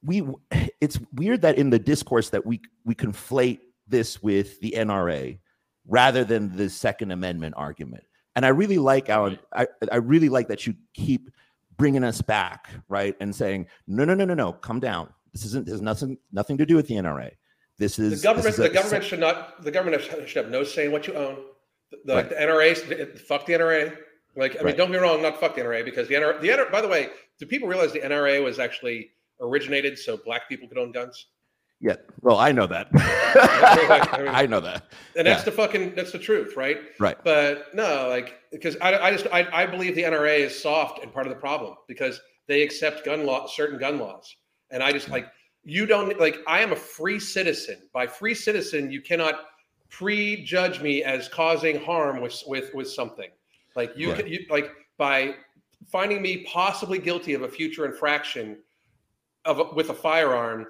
[0.02, 0.22] we
[0.80, 5.38] it's weird that in the discourse that we we conflate this with the NRA
[5.86, 8.04] rather than the Second Amendment argument.
[8.34, 9.38] And I really like Alan.
[9.54, 11.30] I, I really like that you keep
[11.76, 15.08] bringing us back, right, and saying, no, no, no, no, no, come down.
[15.32, 15.66] This isn't.
[15.66, 17.30] There's nothing nothing to do with the NRA.
[17.78, 18.48] This is the government.
[18.48, 19.62] Is the government should not.
[19.62, 21.36] The government should have no say in what you own.
[22.04, 22.28] The, right.
[22.28, 23.18] the NRA.
[23.20, 23.96] Fuck the NRA.
[24.34, 25.22] Like I mean, don't be wrong.
[25.22, 26.40] Not fuck the NRA because the NRA.
[26.40, 26.72] The NRA.
[26.72, 30.78] By the way, do people realize the NRA was actually originated so black people could
[30.78, 31.26] own guns?
[31.80, 31.96] Yeah.
[32.22, 32.88] Well, I know that.
[32.94, 34.92] I, mean, I, know that.
[35.16, 35.44] And that's yeah.
[35.44, 36.78] the fucking that's the truth, right?
[36.98, 37.16] Right.
[37.22, 41.12] But no, like because I, I just I, I believe the NRA is soft and
[41.12, 44.34] part of the problem because they accept gun law certain gun laws.
[44.70, 45.26] And I just like
[45.64, 47.88] you don't like I am a free citizen.
[47.92, 49.40] By free citizen, you cannot
[49.90, 53.28] prejudge me as causing harm with with with something.
[53.74, 54.24] Like you, yeah.
[54.24, 55.34] you like by
[55.92, 58.58] finding me possibly guilty of a future infraction
[59.46, 60.66] of a, with a firearm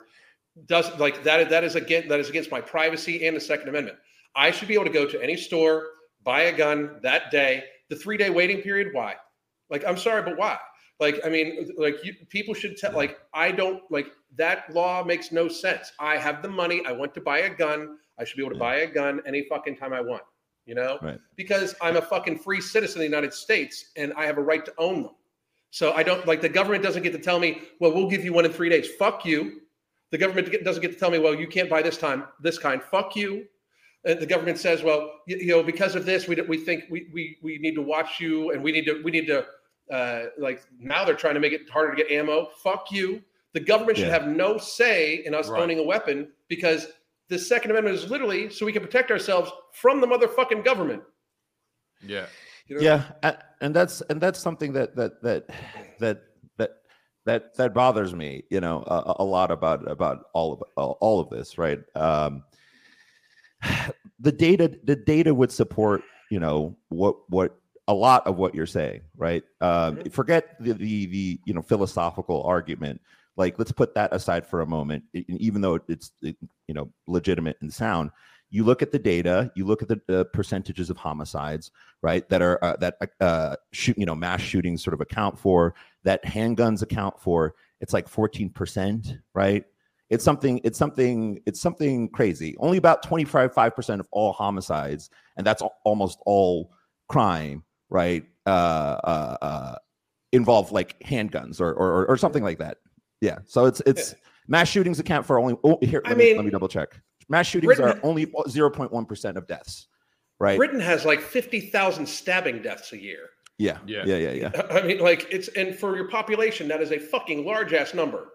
[0.67, 3.99] does like that that is against that is against my privacy and the second amendment.
[4.35, 5.89] I should be able to go to any store
[6.23, 7.65] buy a gun that day.
[7.89, 9.17] The three day waiting period why?
[9.71, 10.59] Like i'm sorry but why?
[11.01, 15.33] Like i mean like you, people should tell like i don't like that law makes
[15.33, 15.93] no sense.
[15.99, 16.83] I have the money.
[16.87, 17.99] I want to buy a gun.
[18.19, 20.23] I should be able to buy a gun any fucking time i want
[20.67, 20.99] you know?
[21.01, 21.19] Right.
[21.37, 24.65] because i'm a fucking free citizen of the united states and i have a right
[24.65, 25.12] to own them
[25.77, 28.33] so I don't like the government doesn't get to tell me, well, we'll give you
[28.33, 28.89] one in three days.
[28.99, 29.61] Fuck you.
[30.11, 32.83] The government doesn't get to tell me, well, you can't buy this time, this kind.
[32.83, 33.45] Fuck you.
[34.07, 37.09] And the government says, well, you, you know, because of this, we, we think we,
[37.12, 39.45] we, we need to watch you and we need to, we need to,
[39.93, 42.49] uh, like now they're trying to make it harder to get ammo.
[42.62, 43.23] Fuck you.
[43.53, 45.61] The government should have no say in us right.
[45.61, 46.87] owning a weapon because
[47.29, 51.03] the Second Amendment is literally so we can protect ourselves from the motherfucking government.
[52.01, 52.25] Yeah.
[52.67, 52.83] You know?
[52.83, 55.51] Yeah, and that's and that's something that that that
[56.01, 56.23] that
[56.57, 56.71] that
[57.25, 58.45] that that bothers me.
[58.51, 61.81] You know, a, a lot about about all of all of this, right?
[61.95, 62.45] Um,
[64.21, 68.66] the data the data would support you know what what a lot of what you're
[68.66, 69.45] saying, right?
[69.61, 70.09] Um, mm-hmm.
[70.11, 73.01] Forget the, the the you know philosophical argument.
[73.37, 75.05] Like, let's put that aside for a moment.
[75.12, 76.35] Even though it's you
[76.69, 78.11] know legitimate and sound,
[78.51, 81.71] you look at the data, you look at the, the percentages of homicides,
[82.03, 82.29] right?
[82.29, 86.25] That are uh, that uh, shoot, you know, mass shootings sort of account for that
[86.25, 87.55] handguns account for.
[87.81, 89.65] It's like fourteen percent, right?
[90.09, 90.61] It's something.
[90.65, 91.41] It's something.
[91.47, 92.57] It's something crazy.
[92.59, 96.71] Only about twenty five five percent of all homicides, and that's almost all
[97.09, 98.25] crime, right?
[98.47, 99.75] Uh, uh, uh,
[100.33, 102.79] involve like handguns or, or or something like that.
[103.21, 103.39] Yeah.
[103.47, 104.15] So it's it's
[104.47, 105.57] mass shootings account for only.
[105.65, 107.01] Oh, here, let I me, mean, let me double check.
[107.29, 109.89] Mass shootings Britain, are only 0.1% of deaths,
[110.39, 110.57] right?
[110.57, 113.31] Britain has like 50,000 stabbing deaths a year.
[113.59, 113.79] Yeah.
[113.87, 114.05] Yeah.
[114.05, 114.17] Yeah.
[114.17, 114.51] Yeah.
[114.55, 114.62] Yeah.
[114.71, 118.33] I mean, like it's, and for your population, that is a fucking large ass number.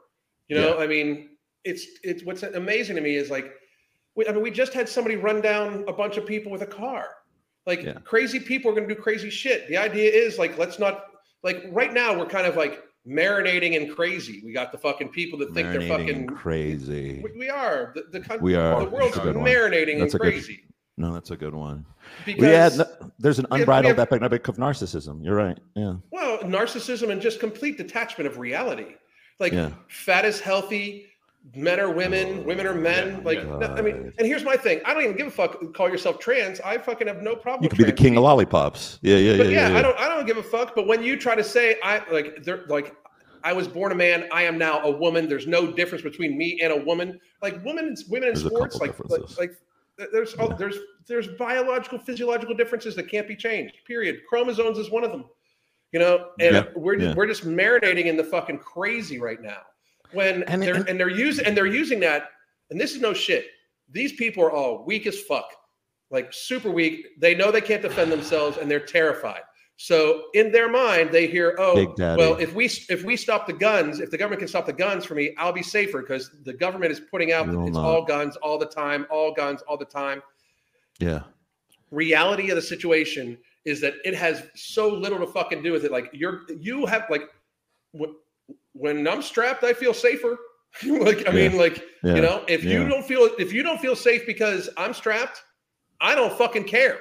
[0.47, 0.83] You know, yeah.
[0.83, 1.29] I mean,
[1.63, 3.53] it's, it's what's amazing to me is like,
[4.15, 6.67] we, I mean, we just had somebody run down a bunch of people with a
[6.67, 7.07] car.
[7.65, 7.93] Like yeah.
[8.03, 9.67] crazy people are going to do crazy shit.
[9.69, 11.05] The idea is like, let's not,
[11.43, 14.41] like right now, we're kind of like, marinating and crazy.
[14.43, 17.21] We got the fucking people that think they're fucking crazy.
[17.23, 18.43] We, we are the, the country.
[18.43, 18.83] We are.
[18.83, 20.55] The world's marinating that's and crazy.
[20.55, 20.65] Good,
[20.97, 21.85] no, that's a good one.
[22.25, 25.23] Because yeah, no, there's an unbridled have, epidemic of narcissism.
[25.23, 25.57] You're right.
[25.75, 25.95] Yeah.
[26.11, 28.95] Well, narcissism and just complete detachment of reality.
[29.39, 29.71] Like yeah.
[29.87, 31.07] fat is healthy,
[31.55, 33.09] men are women, women are men.
[33.09, 33.57] Yeah, like, yeah.
[33.57, 35.73] No, I mean, and here's my thing: I don't even give a fuck.
[35.73, 36.59] Call yourself trans.
[36.61, 37.63] I fucking have no problem.
[37.63, 38.99] You could be the king of lollipops.
[39.01, 40.75] Yeah, yeah, but yeah, yeah, I don't, I don't give a fuck.
[40.75, 42.95] But when you try to say I like, they're like,
[43.43, 44.27] I was born a man.
[44.31, 45.27] I am now a woman.
[45.27, 47.19] There's no difference between me and a woman.
[47.41, 49.51] Like women, women in there's sports, like, like, like
[50.11, 50.77] there's oh, there's
[51.07, 53.75] there's biological, physiological differences that can't be changed.
[53.85, 54.19] Period.
[54.29, 55.25] Chromosomes is one of them.
[55.91, 59.59] You know, and we're we're just marinating in the fucking crazy right now.
[60.13, 62.29] When and, they're and, and they're using and they're using that,
[62.69, 63.47] and this is no shit.
[63.89, 65.51] These people are all weak as fuck,
[66.09, 67.19] like super weak.
[67.19, 69.41] They know they can't defend themselves, and they're terrified.
[69.77, 73.99] So in their mind, they hear, "Oh, well, if we if we stop the guns,
[73.99, 76.91] if the government can stop the guns for me, I'll be safer because the government
[76.91, 77.83] is putting out it's not.
[77.83, 80.21] all guns all the time, all guns all the time."
[80.99, 81.21] Yeah.
[81.89, 85.91] Reality of the situation is that it has so little to fucking do with it.
[85.91, 87.23] Like you're you have like
[88.73, 90.37] when, I'm strapped, I feel safer.
[90.85, 91.49] like I yeah.
[91.49, 92.15] mean, like yeah.
[92.15, 92.79] you know, if yeah.
[92.79, 95.43] you don't feel if you don't feel safe because I'm strapped,
[95.99, 96.99] I don't fucking care.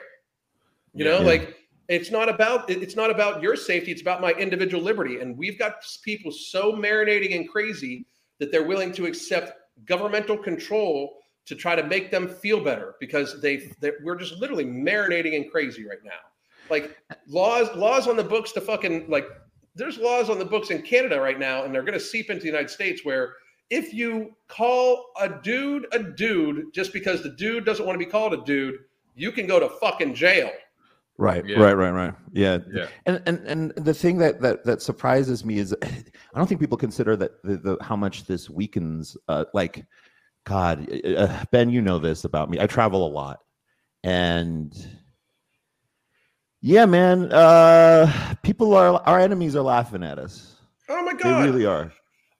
[0.92, 1.56] You know, like
[1.88, 3.92] it's not about it's not about your safety.
[3.92, 5.20] It's about my individual liberty.
[5.20, 8.06] And we've got people so marinating and crazy
[8.40, 9.52] that they're willing to accept
[9.84, 15.36] governmental control to try to make them feel better because they we're just literally marinating
[15.36, 16.10] and crazy right now
[16.70, 19.26] like laws laws on the books to fucking like
[19.74, 22.42] there's laws on the books in Canada right now, and they're going to seep into
[22.42, 23.34] the United States where
[23.70, 28.10] if you call a dude a dude just because the dude doesn't want to be
[28.10, 28.74] called a dude,
[29.14, 30.50] you can go to fucking jail.
[31.18, 31.58] Right, yeah.
[31.58, 32.14] right, right, right.
[32.32, 32.58] Yeah.
[32.72, 32.86] yeah.
[33.06, 36.78] And and and the thing that that that surprises me is I don't think people
[36.78, 39.84] consider that the, the how much this weakens uh like
[40.44, 42.58] God, uh, Ben, you know this about me.
[42.60, 43.40] I travel a lot.
[44.02, 44.74] And
[46.62, 47.32] yeah, man.
[47.32, 50.56] Uh, people are our enemies are laughing at us.
[50.88, 51.92] Oh my god, they really are.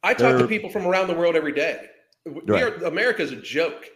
[0.03, 1.87] I talk They're, to people from around the world every day.
[2.27, 2.63] We right.
[2.65, 3.87] are America's a joke.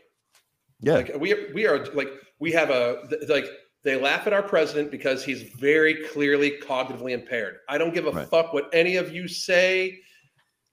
[0.81, 2.09] Yeah, like we are, we are like
[2.39, 3.47] we have a like
[3.85, 7.59] they laugh at our president because he's very clearly cognitively impaired.
[7.69, 8.29] I don't give a right.
[8.29, 10.01] fuck what any of you say.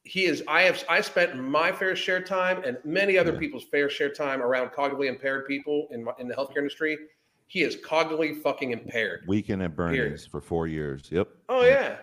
[0.04, 0.44] He is.
[0.48, 0.84] I have.
[0.90, 3.40] I spent my fair share time and many other yeah.
[3.40, 6.98] people's fair share time around cognitively impaired people in my, in the healthcare industry
[7.52, 9.26] he is cognitively fucking impaired.
[9.28, 11.10] Weekend at Bernie's for four years.
[11.12, 11.28] Yep.
[11.50, 11.98] Oh yeah.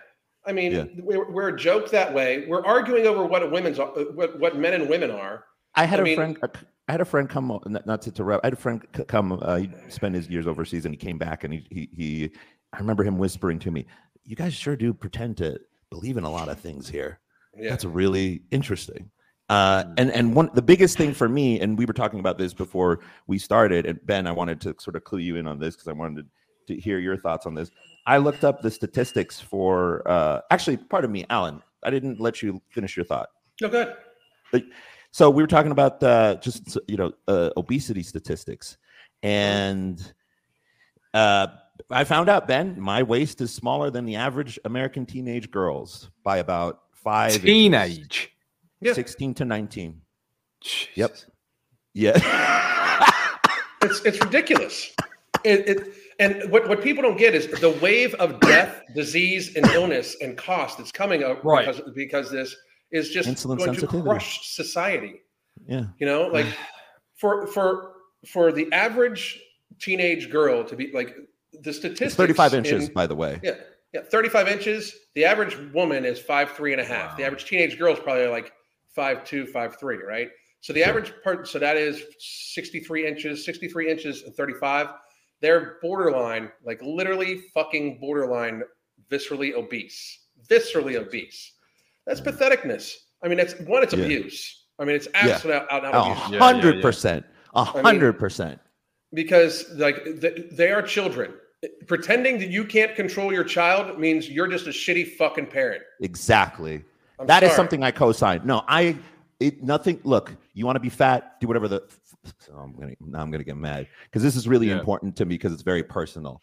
[0.44, 0.84] I mean, yeah.
[0.98, 2.44] we're, we're joked that way.
[2.46, 5.46] We're arguing over what women's what, what men and women are.
[5.74, 6.38] I had I a mean, friend.
[6.86, 7.58] I had a friend come.
[7.64, 8.44] Not to interrupt.
[8.44, 9.38] I had a friend come.
[9.40, 12.30] Uh, he spent his years overseas, and he came back, and he, he he.
[12.74, 13.86] I remember him whispering to me,
[14.24, 15.58] "You guys sure do pretend to
[15.88, 17.20] believe in a lot of things here.
[17.58, 17.70] Yeah.
[17.70, 19.10] That's really interesting."
[19.48, 19.94] Uh, mm.
[19.96, 23.00] and and one the biggest thing for me, and we were talking about this before
[23.26, 23.86] we started.
[23.86, 26.26] And Ben, I wanted to sort of clue you in on this because I wanted
[26.66, 27.70] to, to, hear your thoughts on this.
[28.06, 31.62] I looked up the statistics for uh, actually, pardon me, Alan.
[31.82, 33.30] I didn't let you finish your thought.
[33.60, 33.94] No, good.
[35.12, 38.76] So we were talking about uh, just you know uh, obesity statistics,
[39.22, 40.12] and
[41.14, 41.46] uh,
[41.90, 46.38] I found out Ben, my waist is smaller than the average American teenage girls by
[46.38, 47.40] about five.
[47.40, 47.98] Teenage.
[47.98, 48.28] Inches.
[48.80, 48.92] Yeah.
[48.92, 50.00] 16 to 19.
[50.60, 50.88] Jesus.
[50.94, 51.16] Yep.
[51.94, 52.18] Yeah.
[53.82, 54.94] it's it's ridiculous.
[55.44, 59.64] It, it, and what, what people don't get is the wave of death, disease, and
[59.66, 61.66] illness and cost that's coming up right.
[61.66, 62.56] because because this
[62.90, 65.22] is just Insulin going to crush society.
[65.66, 65.86] Yeah.
[65.98, 66.46] You know, like
[67.16, 67.92] for for
[68.26, 69.40] for the average
[69.80, 71.14] teenage girl to be like
[71.62, 73.40] the statistics it's 35 inches, in, by the way.
[73.42, 73.54] Yeah.
[73.92, 74.02] Yeah.
[74.10, 74.94] 35 inches.
[75.14, 77.12] The average woman is five, three and a half.
[77.12, 77.16] Wow.
[77.16, 78.52] The average teenage girl is probably like
[78.98, 80.28] five two, five three, right?
[80.60, 84.88] So the average part, so that is 63 inches, 63 inches and 35.
[85.40, 88.64] They're borderline, like literally fucking borderline
[89.08, 90.26] viscerally obese.
[90.50, 91.52] Viscerally obese.
[92.08, 92.92] That's patheticness.
[93.22, 94.04] I mean, it's one, it's yeah.
[94.04, 94.64] abuse.
[94.80, 95.76] I mean, it's absolutely yeah.
[95.76, 96.40] out, out, out abuse.
[96.40, 97.24] hundred percent.
[97.54, 98.58] A hundred percent.
[99.14, 100.02] Because like
[100.50, 101.34] they are children.
[101.86, 105.82] Pretending that you can't control your child means you're just a shitty fucking parent.
[106.00, 106.84] Exactly.
[107.18, 107.50] I'm that sorry.
[107.50, 108.42] is something I co-sign.
[108.44, 108.96] No, I
[109.40, 110.00] it nothing.
[110.04, 111.82] Look, you want to be fat, do whatever the.
[112.38, 114.78] So I'm gonna now I'm gonna get mad because this is really yeah.
[114.78, 116.42] important to me because it's very personal.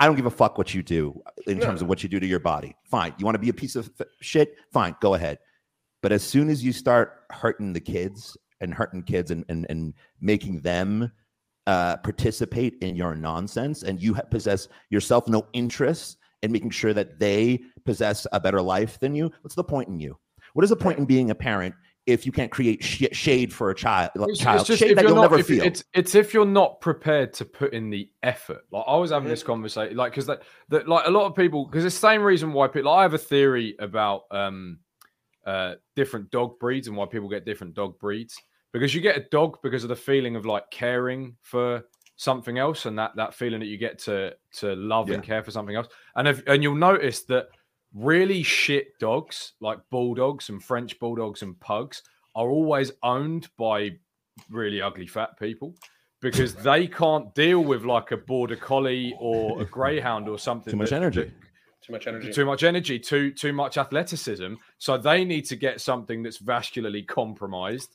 [0.00, 1.64] I don't give a fuck what you do in no.
[1.64, 2.76] terms of what you do to your body.
[2.84, 4.56] Fine, you want to be a piece of shit.
[4.72, 5.38] Fine, go ahead.
[6.02, 9.94] But as soon as you start hurting the kids and hurting kids and and, and
[10.20, 11.10] making them
[11.66, 17.18] uh, participate in your nonsense, and you possess yourself no interest in making sure that
[17.18, 20.18] they possess a better life than you, what's the point in you?
[20.54, 21.74] What is the point in being a parent
[22.06, 25.04] if you can't create sh- shade for a child, it's, child it's just, shade that
[25.04, 25.62] you'll not, never feel?
[25.62, 28.62] It's it's if you're not prepared to put in the effort.
[28.70, 31.66] Like I was having this conversation, like because that, that like a lot of people
[31.66, 32.90] because the same reason why people.
[32.90, 34.78] Like, I have a theory about um
[35.48, 38.36] uh, different dog breeds and why people get different dog breeds.
[38.72, 41.84] Because you get a dog because of the feeling of like caring for
[42.18, 45.14] something else and that that feeling that you get to to love yeah.
[45.14, 45.86] and care for something else.
[46.16, 47.46] And if, and you'll notice that
[47.94, 52.02] really shit dogs like bulldogs and French bulldogs and pugs
[52.34, 53.92] are always owned by
[54.50, 55.74] really ugly fat people
[56.20, 60.72] because they can't deal with like a border collie or a greyhound or something.
[60.72, 61.32] Too much that, energy.
[61.86, 62.32] Too much energy.
[62.32, 62.98] Too much energy.
[62.98, 64.54] Too too much athleticism.
[64.78, 67.94] So they need to get something that's vascularly compromised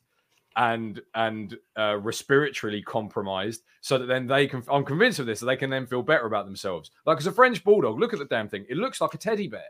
[0.56, 4.64] and and uh, respiratorily compromised, so that then they can.
[4.72, 5.40] I'm convinced of this.
[5.40, 6.92] So they can then feel better about themselves.
[7.06, 8.66] Like as a French bulldog, look at the damn thing.
[8.70, 9.64] It looks like a teddy bear.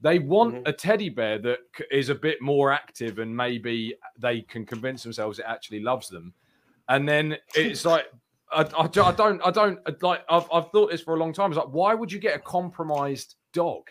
[0.00, 0.66] They want mm-hmm.
[0.66, 1.58] a teddy bear that
[1.90, 6.32] is a bit more active and maybe they can convince themselves it actually loves them.
[6.88, 8.06] And then it's like,
[8.52, 11.52] I, I, I don't, I don't like, I've, I've thought this for a long time.
[11.52, 13.82] It's like, why would you get a compromised dog?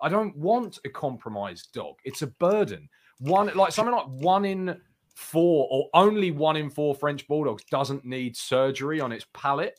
[0.00, 1.96] I don't want a compromised dog.
[2.04, 2.88] It's a burden.
[3.18, 4.80] One, like something like one in
[5.20, 9.78] four or only one in four French bulldogs doesn't need surgery on its palate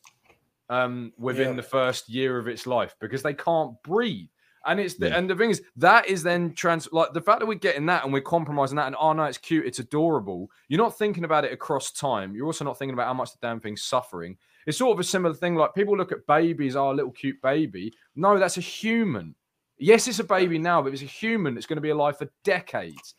[0.69, 1.55] um, within yeah.
[1.55, 4.29] the first year of its life because they can't breathe.
[4.67, 5.17] And it's the, yeah.
[5.17, 8.03] and the thing is that is then trans like the fact that we're getting that
[8.03, 10.51] and we're compromising that and oh no, it's cute, it's adorable.
[10.69, 12.35] You're not thinking about it across time.
[12.35, 14.37] You're also not thinking about how much the damn thing's suffering.
[14.67, 15.55] It's sort of a similar thing.
[15.55, 17.91] Like people look at babies, oh, little cute baby.
[18.15, 19.33] No, that's a human.
[19.79, 21.57] Yes, it's a baby now, but it's a human.
[21.57, 23.15] It's going to be alive for decades.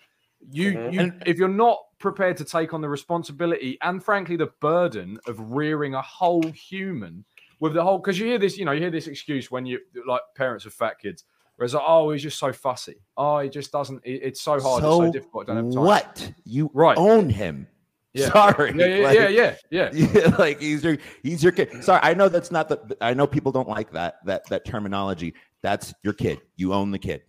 [0.51, 1.01] You, mm-hmm.
[1.01, 5.39] you, if you're not prepared to take on the responsibility and frankly the burden of
[5.53, 7.25] rearing a whole human
[7.61, 9.79] with the whole, because you hear this, you know, you hear this excuse when you
[10.07, 11.25] like parents of fat kids
[11.57, 12.97] Whereas, like, oh, he's just so fussy.
[13.17, 14.01] Oh, he just doesn't.
[14.05, 14.83] It's so hard.
[14.83, 15.51] So it's so difficult.
[15.51, 15.85] I don't have time.
[15.85, 16.97] What you right.
[16.97, 17.69] own him?
[18.15, 18.31] Yeah.
[18.33, 18.73] Sorry.
[18.77, 19.91] Yeah, yeah, like, yeah, yeah, yeah.
[19.93, 20.37] yeah.
[20.39, 21.85] Like he's your he's your kid.
[21.85, 22.97] Sorry, I know that's not the.
[23.01, 25.35] I know people don't like that that that terminology.
[25.63, 26.41] That's your kid.
[26.57, 27.23] You own the kid.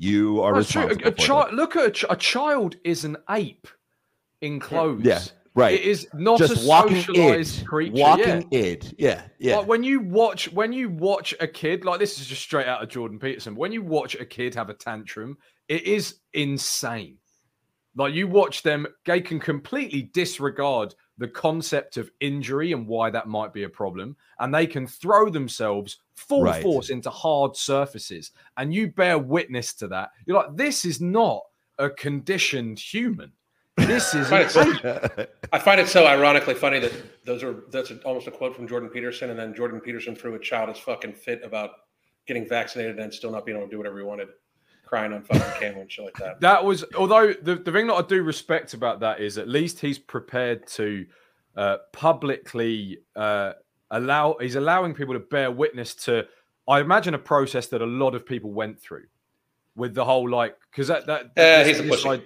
[0.00, 1.04] You are that's responsible.
[1.04, 1.52] A, a child.
[1.52, 3.68] Look at a, ch- a child is an ape
[4.40, 5.04] in clothes.
[5.04, 5.20] Yeah.
[5.54, 5.74] Right.
[5.74, 7.66] It is not just a walking socialized id.
[7.66, 7.92] creature.
[7.96, 8.60] Walking yeah.
[8.60, 8.94] id.
[8.96, 9.22] Yeah.
[9.38, 9.56] Yeah.
[9.58, 12.82] Like when you watch when you watch a kid, like this is just straight out
[12.82, 13.54] of Jordan Peterson.
[13.54, 15.36] When you watch a kid have a tantrum,
[15.68, 17.18] it is insane.
[17.94, 23.28] Like you watch them, they can completely disregard the concept of injury and why that
[23.28, 26.62] might be a problem, and they can throw themselves full right.
[26.62, 30.10] force into hard surfaces, and you bear witness to that.
[30.24, 31.42] You're like, this is not
[31.78, 33.32] a conditioned human.
[33.76, 34.32] This is.
[34.32, 38.30] I find, so, I find, it so ironically funny that those are that's almost a
[38.30, 41.70] quote from Jordan Peterson, and then Jordan Peterson threw a childish fucking fit about
[42.26, 44.28] getting vaccinated and still not being able to do whatever he wanted,
[44.90, 46.40] crying on fucking camera and shit like that.
[46.40, 49.78] That was, although the, the thing that I do respect about that is at least
[49.78, 51.06] he's prepared to
[51.56, 53.52] uh, publicly uh,
[53.92, 54.36] allow.
[54.40, 56.26] He's allowing people to bear witness to.
[56.68, 59.04] I imagine a process that a lot of people went through
[59.76, 61.30] with the whole like because that that.
[61.36, 61.84] Uh, he's a.
[62.06, 62.24] Like,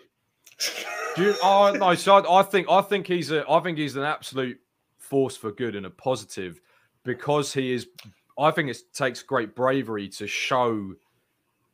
[1.16, 3.96] do you, oh no, so I, I, think I think he's a I think he's
[3.96, 4.58] an absolute
[4.98, 6.60] force for good and a positive
[7.04, 7.86] because he is.
[8.38, 10.94] I think it takes great bravery to show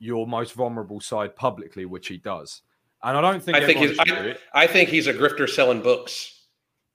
[0.01, 2.63] your most vulnerable side publicly, which he does.
[3.03, 6.47] And I don't think I think he's I, I, think he's a grifter selling books.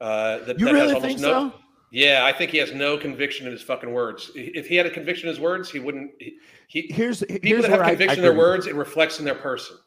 [0.02, 1.54] Uh, that, you that really think no, so?
[1.92, 4.30] Yeah, I think he has no conviction in his fucking words.
[4.36, 6.12] If he had a conviction in his words, he wouldn't.
[6.20, 6.38] He,
[6.68, 9.78] he here's people here's that have conviction in their words, it reflects in their person.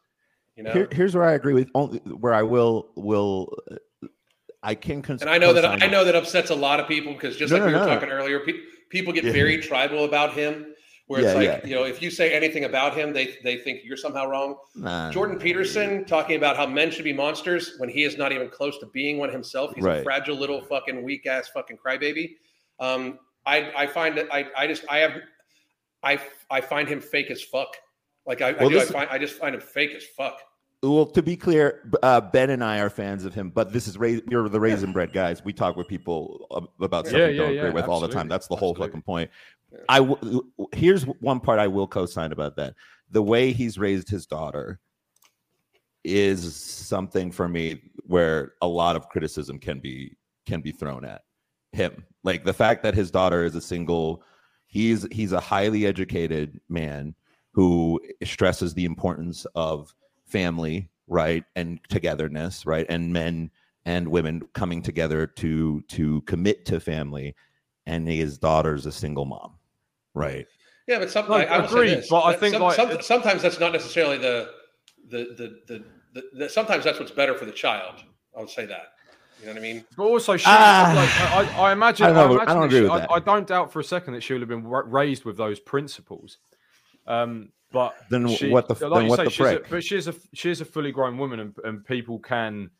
[0.56, 3.54] You know, Here, here's where I agree with only where I will will
[4.62, 5.02] I can.
[5.02, 7.52] Cons- and I know that I know that upsets a lot of people because just
[7.52, 7.94] no, like no, we were no.
[7.94, 9.32] talking earlier, pe- people get yeah.
[9.32, 10.74] very tribal about him.
[11.08, 11.66] Where it's yeah, like yeah.
[11.66, 14.56] you know, if you say anything about him, they they think you're somehow wrong.
[14.74, 18.50] Nah, Jordan Peterson talking about how men should be monsters when he is not even
[18.50, 19.72] close to being one himself.
[19.74, 20.00] He's right.
[20.00, 22.36] a fragile little fucking weak ass fucking crybaby.
[22.78, 25.12] Um, I I find that I I just I have
[26.02, 27.74] I I find him fake as fuck.
[28.26, 30.42] Like I, well, I do, this, I find I just find him fake as fuck
[30.82, 33.98] well, to be clear, uh, Ben and I are fans of him, but this is
[33.98, 35.44] ra- you're the raisin bread guys.
[35.44, 36.46] We talk with people
[36.80, 37.94] about stuff yeah, we don't yeah, agree with absolutely.
[37.94, 38.28] all the time.
[38.28, 39.28] That's the whole fucking point.
[39.88, 42.74] I w- here's one part I will co-sign about that.
[43.10, 44.80] The way he's raised his daughter
[46.04, 51.22] is something for me where a lot of criticism can be can be thrown at
[51.72, 52.04] him.
[52.24, 54.22] Like the fact that his daughter is a single,
[54.66, 57.14] he's he's a highly educated man
[57.52, 59.94] who stresses the importance of
[60.26, 63.50] family, right, and togetherness, right, and men
[63.84, 67.34] and women coming together to to commit to family,
[67.86, 69.57] and his daughter's a single mom,
[70.14, 70.46] right?
[70.86, 71.94] Yeah, but some, I, I agree.
[71.94, 74.50] This, but I think some, like, some, sometimes that's not necessarily the
[75.08, 75.84] the, the the,
[76.14, 78.02] the the sometimes that's what's better for the child.
[78.36, 78.92] I would say that.
[79.40, 79.84] You know what I mean?
[79.96, 82.06] But also, she, uh, like, I, I, imagine.
[82.06, 83.10] I, don't, I, imagine I don't agree she, with that.
[83.10, 86.38] I, don't doubt for a second that she would have been raised with those principles.
[87.06, 89.66] Um, But then she, what the like then what say, the frick?
[89.66, 92.70] A, but she's a she's a fully grown woman, and, and people can,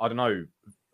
[0.00, 0.44] I don't know.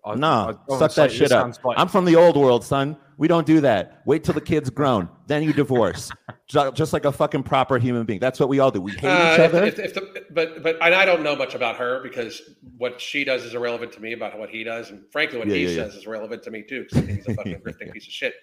[0.05, 1.65] I, no, I suck that shit up.
[1.65, 2.97] Like, I'm from the old world, son.
[3.19, 4.03] We don't do that.
[4.05, 6.11] Wait till the kid's grown, then you divorce,
[6.49, 8.19] just like a fucking proper human being.
[8.19, 8.81] That's what we all do.
[8.81, 9.65] We hate uh, each other.
[9.65, 12.43] If, if the, but but I don't know much about her because
[12.79, 15.55] what she does is irrelevant to me about what he does, and frankly, what yeah,
[15.55, 16.01] he yeah, says yeah.
[16.01, 18.35] is relevant to me too because he's a fucking grifting piece of shit.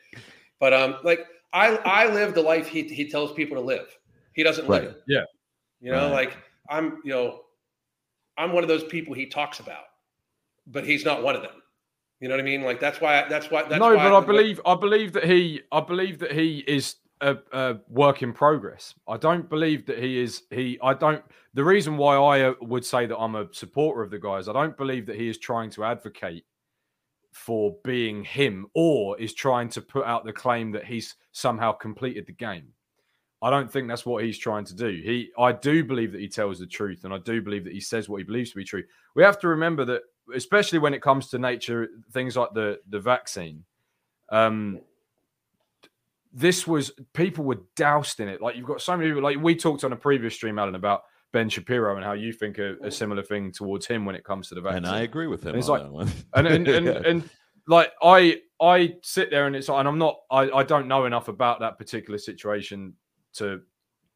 [0.60, 3.97] But um, like I I live the life he he tells people to live.
[4.34, 4.84] He doesn't right.
[4.84, 5.03] live it.
[5.07, 5.24] Yeah.
[5.82, 6.28] You know, right.
[6.28, 6.38] like
[6.70, 7.41] I'm, you know,
[8.38, 9.84] I'm one of those people he talks about,
[10.70, 11.51] but he's not one of them.
[12.20, 12.63] You know what I mean?
[12.63, 13.26] Like that's why.
[13.30, 13.63] That's why.
[13.63, 14.61] That's no, why but I, I believe.
[14.65, 15.61] I believe that he.
[15.72, 18.93] I believe that he is a, a, work in progress.
[19.07, 20.43] I don't believe that he is.
[20.51, 20.78] He.
[20.84, 21.24] I don't.
[21.53, 24.53] The reason why I uh, would say that I'm a supporter of the guys, I
[24.53, 26.43] don't believe that he is trying to advocate
[27.32, 32.26] for being him or is trying to put out the claim that he's somehow completed
[32.26, 32.67] the game.
[33.41, 34.88] I don't think that's what he's trying to do.
[34.88, 37.80] He, I do believe that he tells the truth, and I do believe that he
[37.80, 38.84] says what he believes to be true.
[39.15, 40.01] We have to remember that,
[40.36, 43.64] especially when it comes to nature, things like the the vaccine.
[44.32, 44.82] Um,
[46.32, 48.42] this was people were doused in it.
[48.42, 49.24] Like you've got so many people.
[49.24, 52.58] Like we talked on a previous stream, Alan, about Ben Shapiro and how you think
[52.58, 54.86] a, a similar thing towards him when it comes to the vaccine.
[54.86, 55.50] And I agree with him.
[55.50, 55.84] And it's like,
[56.36, 57.30] and and, and, and
[57.68, 61.28] like I I sit there and it's and I'm not I, I don't know enough
[61.28, 62.94] about that particular situation
[63.34, 63.62] to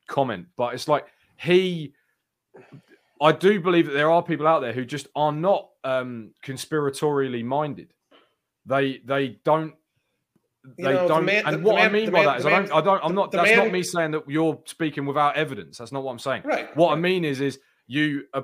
[0.07, 1.07] comment, but it's like
[1.37, 1.93] he.
[3.23, 7.43] I do believe that there are people out there who just are not um, conspiratorially
[7.43, 7.93] minded.
[8.65, 9.73] They they don't
[10.77, 11.25] they know, don't.
[11.25, 12.71] Man, and the, what the man, I mean by man, that is, I don't.
[12.71, 13.01] I don't.
[13.03, 13.31] I'm not.
[13.31, 15.77] That's not me saying that you're speaking without evidence.
[15.77, 16.43] That's not what I'm saying.
[16.45, 16.75] Right.
[16.75, 16.97] What right.
[16.97, 18.23] I mean is, is you.
[18.33, 18.43] Uh,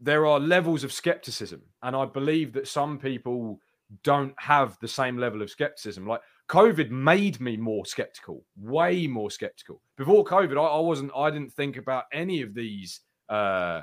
[0.00, 3.60] there are levels of skepticism, and I believe that some people
[4.02, 6.06] don't have the same level of skepticism.
[6.06, 9.80] Like COVID made me more skeptical, way more skeptical.
[9.96, 11.12] Before COVID, I, I wasn't.
[11.16, 13.82] I didn't think about any of these uh,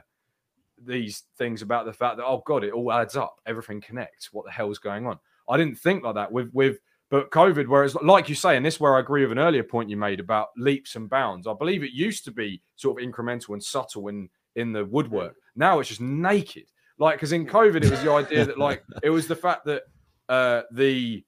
[0.83, 4.33] these things about the fact that oh god, it all adds up, everything connects.
[4.33, 5.19] What the hell's going on?
[5.49, 6.77] I didn't think like that with with.
[7.09, 9.61] But COVID, whereas like you say, and this is where I agree with an earlier
[9.61, 11.45] point you made about leaps and bounds.
[11.45, 15.35] I believe it used to be sort of incremental and subtle in in the woodwork.
[15.55, 16.65] Now it's just naked.
[16.97, 19.83] Like because in COVID, it was the idea that like it was the fact that
[20.27, 21.23] uh, the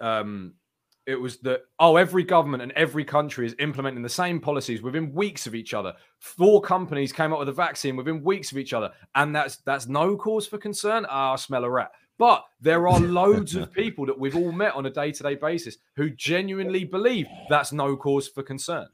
[0.00, 0.54] um,
[1.06, 5.12] it was that oh every government and every country is implementing the same policies within
[5.12, 5.92] weeks of each other.
[6.18, 9.86] Four companies came up with a vaccine within weeks of each other and that's that's
[9.86, 11.06] no cause for concern?
[11.08, 11.92] Ah smell a rat.
[12.18, 16.10] But there are loads of people that we've all met on a day-to-day basis who
[16.10, 18.86] genuinely believe that's no cause for concern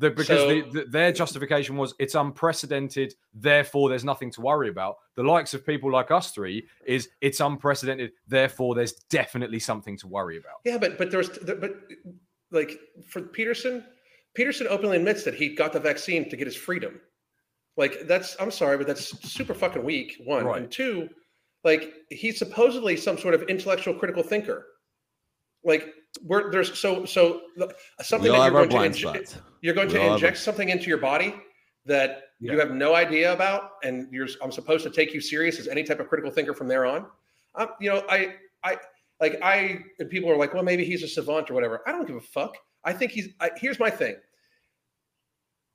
[0.00, 4.70] the, because so, the, the, their justification was it's unprecedented, therefore there's nothing to worry
[4.70, 4.96] about.
[5.14, 10.08] The likes of people like us three is it's unprecedented, therefore there's definitely something to
[10.08, 10.60] worry about.
[10.64, 11.74] Yeah, but but there's but
[12.50, 13.84] like for Peterson,
[14.34, 16.98] Peterson openly admits that he got the vaccine to get his freedom.
[17.76, 20.16] Like that's I'm sorry, but that's super fucking weak.
[20.24, 20.62] One right.
[20.62, 21.10] and two,
[21.62, 24.66] like he's supposedly some sort of intellectual critical thinker.
[25.62, 25.92] Like
[26.22, 27.42] we're there's so so
[28.00, 31.34] something that you're going to inject, you're going we to inject something into your body
[31.86, 32.52] that yeah.
[32.52, 35.82] you have no idea about, and you're I'm supposed to take you serious as any
[35.82, 37.06] type of critical thinker from there on.
[37.54, 38.34] Um, you know, I
[38.64, 38.78] I
[39.20, 41.82] like I and people are like, well, maybe he's a savant or whatever.
[41.86, 42.56] I don't give a fuck.
[42.84, 43.28] I think he's.
[43.40, 44.16] I, here's my thing.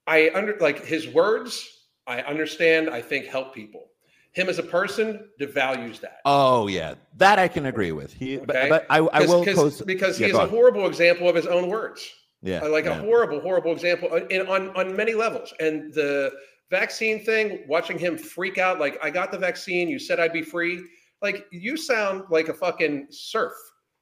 [0.07, 1.67] I under like his words.
[2.07, 2.89] I understand.
[2.89, 3.89] I think help people
[4.35, 6.19] him as a person devalues that.
[6.25, 8.13] Oh yeah, that I can agree with.
[8.13, 8.45] He, okay?
[8.45, 11.47] but, but I, I will post, because yeah, he is a horrible example of his
[11.47, 12.07] own words.
[12.41, 12.99] Yeah, like yeah.
[12.99, 15.53] a horrible, horrible example uh, in, on on many levels.
[15.59, 16.31] And the
[16.69, 20.43] vaccine thing, watching him freak out, like I got the vaccine, you said I'd be
[20.43, 20.83] free.
[21.21, 23.53] Like you sound like a fucking serf.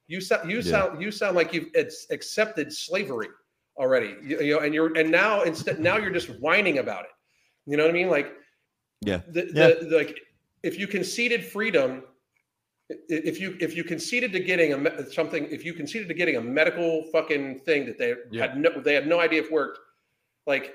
[0.07, 0.71] You sound you yeah.
[0.71, 1.69] sound you sound like you've
[2.09, 3.29] accepted slavery
[3.77, 4.15] already.
[4.21, 7.11] You, you know, and you're and now instead now you're just whining about it.
[7.65, 8.09] You know what I mean?
[8.09, 8.33] Like
[9.05, 9.21] yeah.
[9.27, 9.67] The, yeah.
[9.67, 10.19] The, like
[10.63, 12.03] if you conceded freedom,
[12.89, 16.41] if you if you conceded to getting a something, if you conceded to getting a
[16.41, 18.47] medical fucking thing that they yeah.
[18.47, 19.79] had no they had no idea if worked,
[20.45, 20.73] like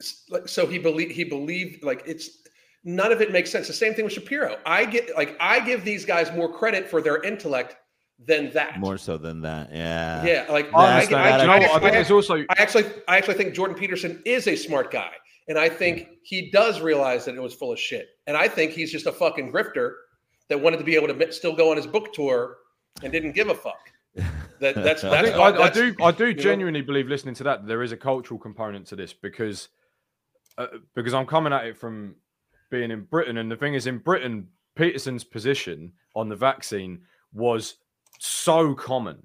[0.00, 2.42] so he believed he believed like it's
[2.84, 3.66] none of it makes sense.
[3.66, 4.58] The same thing with Shapiro.
[4.66, 7.76] I get like I give these guys more credit for their intellect
[8.24, 8.78] than that.
[8.78, 10.24] More so than that, yeah.
[10.24, 12.36] Yeah, like I, I, I, I, I, think it's also.
[12.36, 15.12] I actually, I actually think Jordan Peterson is a smart guy.
[15.48, 18.08] And I think he does realize that it was full of shit.
[18.26, 19.92] And I think he's just a fucking grifter
[20.48, 22.56] that wanted to be able to still go on his book tour
[23.02, 23.90] and didn't give a fuck.
[24.58, 26.86] That, that's, that's, I, think, I, I, do I do genuinely know?
[26.86, 29.68] believe listening to that there is a cultural component to this because
[30.56, 32.14] uh, because I'm coming at it from
[32.70, 37.02] being in Britain and the thing is in Britain Peterson's position on the vaccine
[37.34, 37.76] was
[38.18, 39.18] so common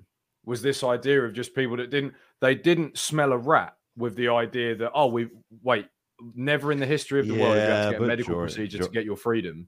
[0.43, 4.27] was this idea of just people that didn't they didn't smell a rat with the
[4.27, 5.29] idea that oh we
[5.63, 5.87] wait
[6.35, 8.49] never in the history of the yeah, world you have to get a medical George,
[8.49, 8.89] procedure George.
[8.89, 9.67] to get your freedom,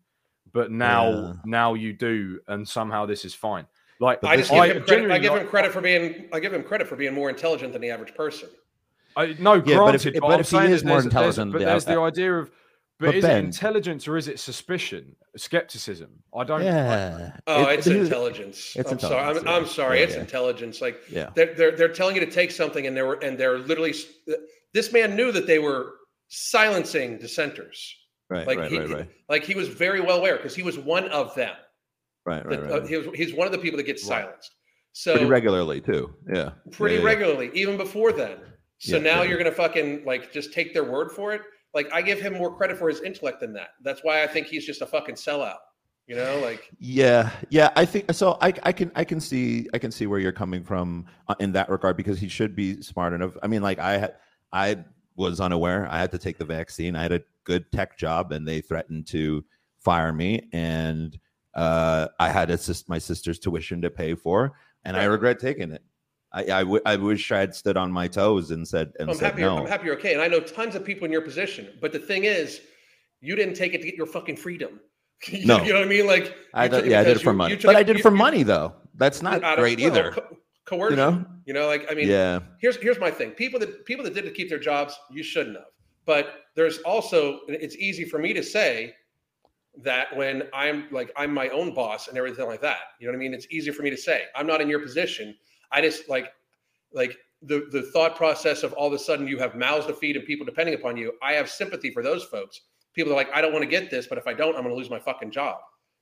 [0.51, 1.33] but now yeah.
[1.45, 3.65] now you do, and somehow this is fine.
[3.99, 6.53] Like I just give, I, him, credit, I give him credit for being I give
[6.53, 8.49] him credit for being more intelligent than the average person.
[9.15, 11.99] I, no, yeah, granted, but if, but if he is more intelligent, but there's the
[11.99, 12.51] idea of
[12.99, 16.09] but, but is ben, it intelligence or is it suspicion, skepticism?
[16.33, 16.63] I don't.
[16.63, 17.31] Yeah.
[17.47, 18.75] oh, it's intelligence.
[18.75, 19.39] It's I'm intelligence, sorry.
[19.39, 19.51] I'm, yeah.
[19.51, 19.97] I'm sorry.
[19.97, 20.21] Yeah, it's yeah.
[20.21, 20.81] intelligence.
[20.81, 21.29] Like yeah.
[21.35, 23.93] They're, they're they're telling you to take something, and they were and they're literally.
[24.73, 25.95] This man knew that they were
[26.33, 27.95] silencing dissenters.
[28.29, 28.47] Right.
[28.47, 29.09] Like right, he, right, right.
[29.29, 31.55] Like he was very well aware because he was one of them.
[32.25, 32.45] Right.
[32.45, 32.61] Right.
[32.61, 32.71] right.
[32.71, 34.23] Uh, he was, he's one of the people that gets right.
[34.23, 34.55] silenced.
[34.93, 36.13] So pretty regularly too.
[36.31, 36.51] Yeah.
[36.71, 38.37] Pretty regularly, even before then.
[38.79, 41.41] So now you're gonna fucking like just take their word for it
[41.73, 43.69] like I give him more credit for his intellect than that.
[43.83, 45.57] That's why I think he's just a fucking sellout.
[46.07, 47.69] You know, like yeah, yeah.
[47.77, 48.37] I think so.
[48.41, 51.53] I I can I can see I can see where you're coming from uh, in
[51.53, 53.37] that regard because he should be smart enough.
[53.41, 54.15] I mean, like I had
[54.51, 54.83] I
[55.15, 55.87] was unaware.
[55.89, 56.95] I had to take the vaccine.
[56.95, 59.43] I had a good tech job, and they threatened to
[59.79, 61.17] fire me, and
[61.53, 64.53] uh, I had to assist my sister's tuition to pay for,
[64.85, 65.03] and right.
[65.03, 65.83] I regret taking it.
[66.31, 69.15] I, I, w- I wish I had stood on my toes and said and I'm
[69.15, 69.59] said happy no.
[69.59, 70.13] I'm happy you're okay.
[70.13, 72.61] And I know tons of people in your position, but the thing is,
[73.21, 74.79] you didn't take it to get your fucking freedom.
[75.27, 76.07] you, no, you know what I mean?
[76.07, 78.01] Like, I did, yeah, I did it for you, money, you but I did it
[78.01, 78.73] for money though.
[78.95, 80.15] That's not great of, either.
[80.65, 82.39] Coercion, you know, you know, like I mean, yeah.
[82.59, 85.57] Here's here's my thing: people that people that did to keep their jobs, you shouldn't
[85.57, 85.67] have.
[86.05, 88.95] But there's also it's easy for me to say
[89.77, 92.79] that when I'm like I'm my own boss and everything like that.
[92.99, 93.33] You know what I mean?
[93.33, 94.23] It's easier for me to say.
[94.35, 95.35] I'm not in your position.
[95.71, 96.31] I just like
[96.93, 100.15] like the the thought process of all of a sudden you have mouths to feed
[100.15, 101.13] and people depending upon you.
[101.21, 102.61] I have sympathy for those folks.
[102.93, 104.73] People are like, I don't want to get this, but if I don't, I'm going
[104.73, 105.57] to lose my fucking job.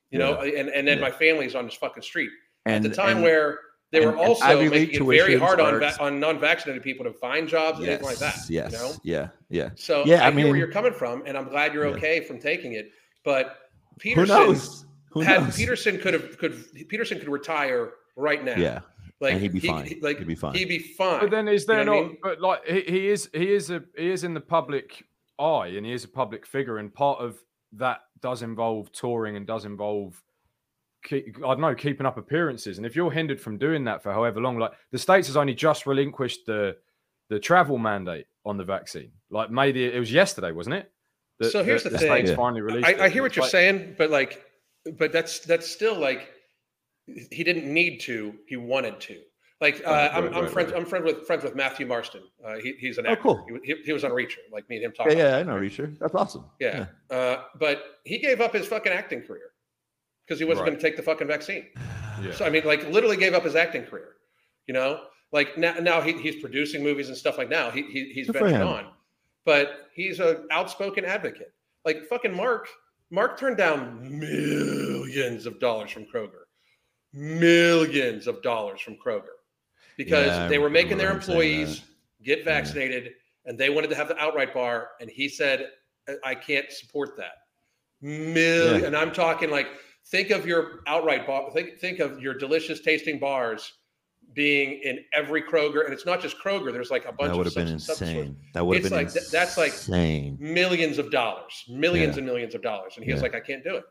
[0.10, 0.26] You yeah.
[0.26, 1.04] know, and and then yeah.
[1.04, 2.30] my family's on this fucking street.
[2.66, 3.60] And, At the time and, where
[3.92, 7.78] they were also making it very hard on va- on non-vaccinated people to find jobs
[7.78, 8.50] and yes, anything like that.
[8.50, 8.72] Yes.
[8.72, 8.94] You know?
[9.04, 9.28] Yeah.
[9.50, 9.70] Yeah.
[9.76, 11.96] So yeah, I, I mean, where you're coming from, and I'm glad you're yeah.
[11.96, 12.92] okay from taking it.
[13.24, 13.58] But
[14.00, 14.86] Peterson Who knows?
[15.12, 15.58] Who had knows?
[15.58, 18.56] Peterson could have could Peterson could retire right now.
[18.56, 18.80] Yeah.
[19.20, 19.86] Like and he'd be he, fine.
[19.86, 20.56] He, like he'd be fine.
[20.56, 21.20] He'd be fine.
[21.20, 22.00] But then is there you know not?
[22.00, 22.18] I mean?
[22.24, 25.04] But like he, he is he is a he is in the public
[25.38, 27.38] eye and he is a public figure, and part of
[27.74, 30.22] that does involve touring and does involve
[31.04, 32.78] keep, I don't know keeping up appearances.
[32.78, 35.54] And if you're hindered from doing that for however long, like the states has only
[35.54, 36.78] just relinquished the
[37.30, 39.12] the travel mandate on the vaccine.
[39.30, 40.92] Like maybe it was yesterday, wasn't it?
[41.40, 42.28] The, so here's the, the thing.
[42.28, 42.36] Yeah.
[42.36, 42.88] Finally released.
[42.88, 44.44] I, I hear what you're like, saying, but like,
[44.98, 46.30] but that's that's still like
[47.08, 48.36] he didn't need to.
[48.48, 49.22] He wanted to.
[49.62, 50.74] Like uh, right, I'm, right, I'm right, friends.
[50.76, 52.24] I'm friends with friends with Matthew Marsden.
[52.44, 53.30] Uh, he, he's an oh, actor.
[53.30, 53.60] Oh, cool.
[53.64, 55.18] He, he, was on Reacher, like me and him talking.
[55.18, 55.98] Yeah, yeah I know Reacher.
[56.00, 56.46] That's awesome.
[56.60, 57.16] Yeah, yeah.
[57.16, 59.51] Uh, but he gave up his fucking acting career
[60.26, 61.68] because he wasn't going to take the fucking vaccine.
[62.22, 62.34] Yeah.
[62.34, 64.10] So I mean, like literally gave up his acting career.
[64.68, 67.72] You know, like now now he, he's producing movies and stuff like now.
[67.72, 68.90] He, he he's ventured on,
[69.44, 71.52] but he's an outspoken advocate.
[71.84, 72.68] Like fucking Mark.
[73.10, 76.42] Mark turned down millions of dollars from Kroger
[77.14, 79.36] millions of dollars from Kroger
[79.98, 81.84] because yeah, they were making their employees
[82.24, 83.50] get vaccinated yeah.
[83.50, 84.90] and they wanted to have the outright bar.
[85.00, 85.70] And he said,
[86.24, 87.34] I can't support that.
[88.02, 88.82] Million.
[88.82, 88.88] Yeah.
[88.88, 89.68] And I'm talking like,
[90.08, 93.74] think of your outright bar, think, think of your delicious tasting bars
[94.34, 96.72] being in every Kroger, and it's not just Kroger.
[96.72, 97.32] There's like a bunch.
[97.32, 98.38] That would have been insane.
[98.54, 99.24] That would have been like insane.
[99.32, 99.74] that's like
[100.40, 102.20] millions of dollars, millions yeah.
[102.20, 103.16] and millions of dollars, and he yeah.
[103.16, 103.84] was like, I can't do it.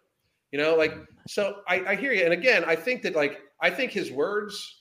[0.53, 0.97] You know, like
[1.29, 2.25] so I, I hear you.
[2.25, 4.81] And again, I think that like I think his words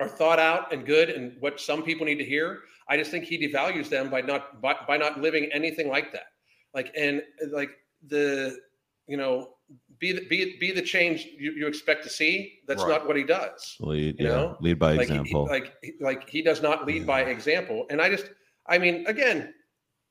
[0.00, 2.60] are thought out and good and what some people need to hear.
[2.88, 6.26] I just think he devalues them by not by, by not living anything like that.
[6.74, 7.22] Like and
[7.52, 7.70] like
[8.08, 8.58] the
[9.06, 9.53] you know
[9.98, 12.60] be the, be be the change you, you expect to see.
[12.66, 12.90] That's right.
[12.90, 13.76] not what he does.
[13.80, 14.32] Lead, you yeah.
[14.32, 15.46] know, lead by like example.
[15.46, 17.06] He, like like he does not lead yeah.
[17.06, 17.86] by example.
[17.90, 18.30] And I just,
[18.66, 19.54] I mean, again,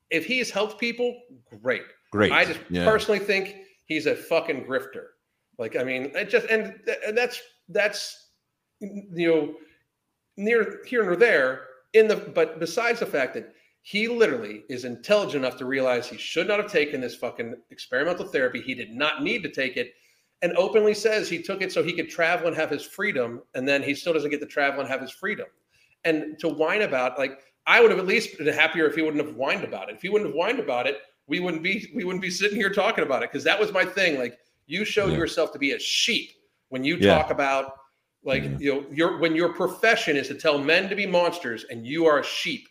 [0.10, 1.16] if he has helped people,
[1.62, 2.32] great, great.
[2.32, 2.86] I just yeah.
[2.86, 5.08] personally think he's a fucking grifter.
[5.58, 8.30] Like, I mean, it just and, and that's that's
[8.80, 9.54] you know
[10.38, 15.44] near here nor there in the but besides the fact that he literally is intelligent
[15.44, 18.62] enough to realize he should not have taken this fucking experimental therapy.
[18.62, 19.94] He did not need to take it
[20.42, 23.42] and openly says he took it so he could travel and have his freedom.
[23.56, 25.48] And then he still doesn't get to travel and have his freedom.
[26.06, 29.26] And to whine about, like, I would have at least been happier if he wouldn't
[29.26, 29.96] have whined about it.
[29.96, 32.70] If he wouldn't have whined about it, we wouldn't be we wouldn't be sitting here
[32.70, 34.20] talking about it because that was my thing.
[34.20, 35.18] Like you showed yeah.
[35.18, 36.32] yourself to be a sheep
[36.70, 37.16] when you yeah.
[37.16, 37.76] talk about
[38.24, 38.58] like yeah.
[38.60, 42.06] you know your when your profession is to tell men to be monsters and you
[42.06, 42.68] are a sheep.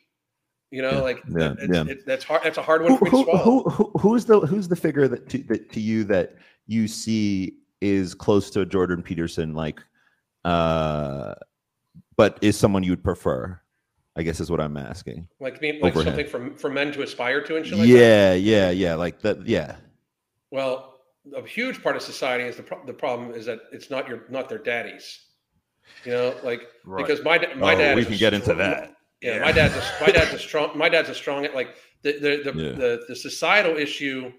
[0.73, 1.85] You know, like yeah, yeah.
[1.87, 2.43] It, that's hard.
[2.45, 3.43] That's a hard one who, for me to swallow.
[3.43, 6.35] Who, who, who's the who's the figure that to, that to you that
[6.67, 9.83] you see is close to Jordan Peterson, like,
[10.47, 11.35] uh,
[12.17, 13.61] but is someone you would prefer?
[14.17, 15.29] I guess is what I'm asking.
[15.41, 18.41] Like mean like something for for men to aspire to and shit like yeah, that?
[18.41, 18.95] yeah, yeah.
[18.95, 19.47] Like that.
[19.47, 19.77] Yeah.
[20.51, 21.01] Well,
[21.37, 24.25] a huge part of society is the pro- the problem is that it's not your
[24.31, 25.21] not their daddies.
[26.07, 27.07] You know, like right.
[27.07, 27.97] because my my oh, dad.
[27.97, 28.95] We can get into that.
[29.23, 30.77] Yeah, yeah, my dad's a, my dad's a strong.
[30.77, 31.47] My dad's a strong.
[31.55, 32.73] Like the the the, yeah.
[32.73, 34.33] the, the societal issue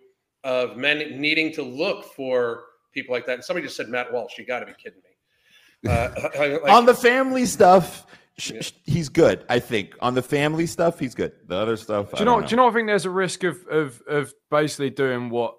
[0.44, 3.36] of men needing to look for people like that.
[3.36, 4.38] And somebody just said Matt Walsh.
[4.38, 5.90] You got to be kidding me.
[5.90, 6.10] Uh,
[6.62, 8.06] like, On the family stuff,
[8.38, 8.62] yeah.
[8.84, 9.46] he's good.
[9.50, 11.34] I think on the family stuff, he's good.
[11.48, 12.48] The other stuff, do you know, know?
[12.48, 12.70] Do you know?
[12.70, 15.56] I think there's a risk of of of basically doing what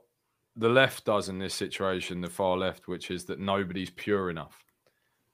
[0.56, 4.62] the left does in this situation, the far left, which is that nobody's pure enough,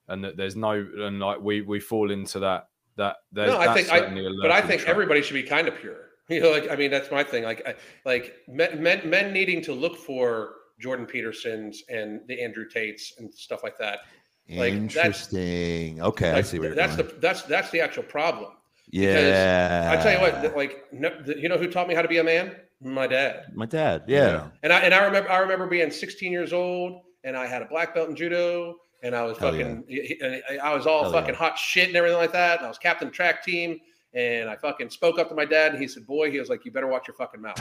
[0.09, 3.16] and that there's no and like we we fall into that that.
[3.32, 4.01] No, I think I,
[4.41, 5.97] but I think everybody should be kind of pure.
[6.30, 7.43] You know, like I mean, that's my thing.
[7.43, 7.74] Like, I,
[8.05, 13.34] like men, men men needing to look for Jordan Petersons and the Andrew Tates and
[13.34, 14.03] stuff like that.
[14.49, 15.97] Like Interesting.
[15.97, 17.09] That's, okay, like, I see where that's going.
[17.09, 18.53] the that's that's the actual problem.
[18.91, 19.93] Yeah.
[19.93, 22.24] I tell you what, like no, you know who taught me how to be a
[22.24, 22.55] man?
[22.80, 23.47] My dad.
[23.55, 24.05] My dad.
[24.07, 24.49] Yeah.
[24.62, 27.66] And I and I remember I remember being 16 years old and I had a
[27.66, 30.38] black belt in judo and I was Hell fucking yeah.
[30.62, 31.38] I was all Hell fucking yeah.
[31.38, 32.59] hot shit and everything like that.
[32.59, 33.80] And I was captain of track team
[34.12, 36.64] and I fucking spoke up to my dad and he said, "Boy," he was like,
[36.64, 37.59] "You better watch your fucking mouth."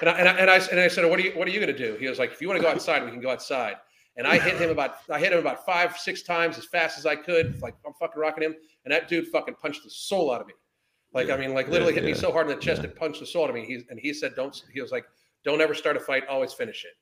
[0.00, 1.60] and, I, and, I, and I and I said, "What are you What are you
[1.60, 3.30] going to do?" He was like, "If you want to go outside, we can go
[3.30, 3.76] outside."
[4.16, 7.06] And I hit him about I hit him about five six times as fast as
[7.06, 10.40] I could, like I'm fucking rocking him, and that dude fucking punched the soul out
[10.40, 10.54] of me.
[11.12, 11.34] Like yeah.
[11.34, 13.44] I mean, like literally hit me so hard in the chest it punched the soul
[13.44, 13.66] out of me.
[13.66, 15.04] He and he said, "Don't." He was like,
[15.44, 16.26] "Don't ever start a fight.
[16.28, 16.92] Always finish it."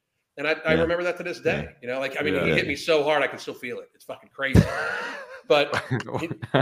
[0.40, 1.68] And I, I remember that to this day.
[1.82, 3.90] You know, like I mean, he hit me so hard I can still feel it.
[3.94, 4.62] It's fucking crazy.
[5.48, 5.70] but,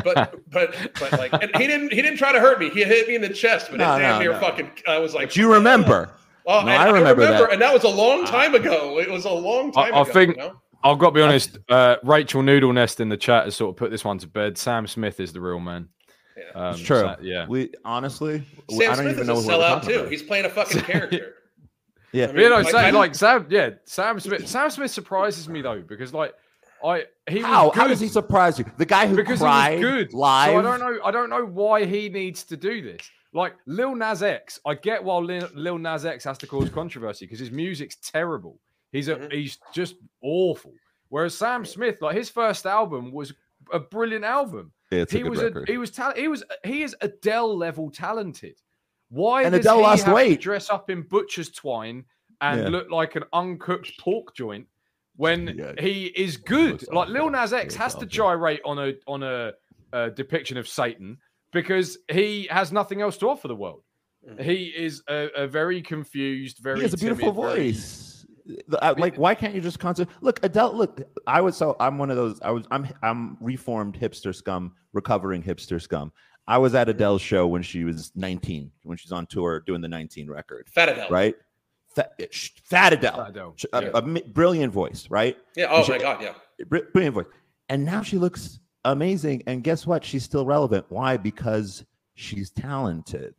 [0.05, 2.70] but but but like he didn't he didn't try to hurt me.
[2.70, 4.41] He hit me in the chest, but no, it damn no, near no.
[4.41, 4.68] fucking.
[4.89, 6.12] I was like, but you remember?
[6.45, 7.53] Oh, no, I, remember, I remember that.
[7.53, 8.99] and that was a long time ago.
[8.99, 9.95] It was a long time.
[9.95, 10.37] I, I think.
[10.37, 10.61] You know?
[10.83, 11.59] I've got to be honest.
[11.68, 14.59] Uh, Rachel Noodle Nest in the chat has sort of put this one to bed.
[14.59, 15.89] Sam Smith is the real man.
[16.37, 16.61] Yeah.
[16.61, 17.01] Um, it's true.
[17.01, 17.47] So, yeah.
[17.47, 20.01] We honestly, Sam I don't Smith even know is a sellout too.
[20.01, 20.11] About.
[20.11, 21.35] He's playing a fucking character.
[22.12, 22.24] Yeah.
[22.24, 24.48] I mean, you know, like, Sam, like Sam, yeah, Sam Smith.
[24.48, 26.34] Sam Smith surprises me though because like
[26.84, 28.64] I he how how does he surprise you?
[28.76, 30.52] The guy who because cried he was good live.
[30.52, 31.04] So I don't know.
[31.04, 33.11] I don't know why he needs to do this.
[33.32, 37.26] Like Lil Nas X, I get why Lil, Lil Nas X has to cause controversy
[37.26, 38.59] because his music's terrible.
[38.92, 39.30] He's a mm-hmm.
[39.30, 40.72] he's just awful.
[41.11, 43.32] Whereas Sam Smith, like his first album was
[43.72, 44.72] a brilliant album.
[44.90, 48.56] Yeah, he was a, he was ta- he was he is Adele level talented.
[49.11, 50.28] Why and does Adele he lost have weight.
[50.34, 52.04] to dress up in butcher's twine
[52.40, 52.68] and yeah.
[52.68, 54.66] look like an uncooked pork joint
[55.16, 55.72] when yeah.
[55.78, 56.84] he is good?
[56.92, 59.52] Like Lil Nas X has to gyrate on a on a,
[59.92, 61.18] a, depiction of Satan
[61.52, 63.82] because he has nothing else to offer the world.
[64.28, 64.42] Mm-hmm.
[64.42, 66.76] He is a, a, very confused, very.
[66.76, 68.04] He has a beautiful timid, voice.
[68.44, 70.74] Very, like why can't you just concentrate look Adele.
[70.74, 74.72] look i was so i'm one of those i was i'm i'm reformed hipster scum
[74.94, 76.11] recovering hipster scum
[76.49, 79.88] i was at adele's show when she was 19 when she's on tour doing the
[79.88, 81.36] 19 record fat adele right
[81.94, 82.26] fat, eh,
[82.64, 83.55] fat adele, fat adele.
[83.72, 83.90] A, yeah.
[83.94, 86.34] a, a, brilliant voice right yeah oh she, my god yeah
[86.92, 87.26] brilliant voice
[87.68, 91.84] and now she looks amazing and guess what she's still relevant why because
[92.14, 93.34] she's talented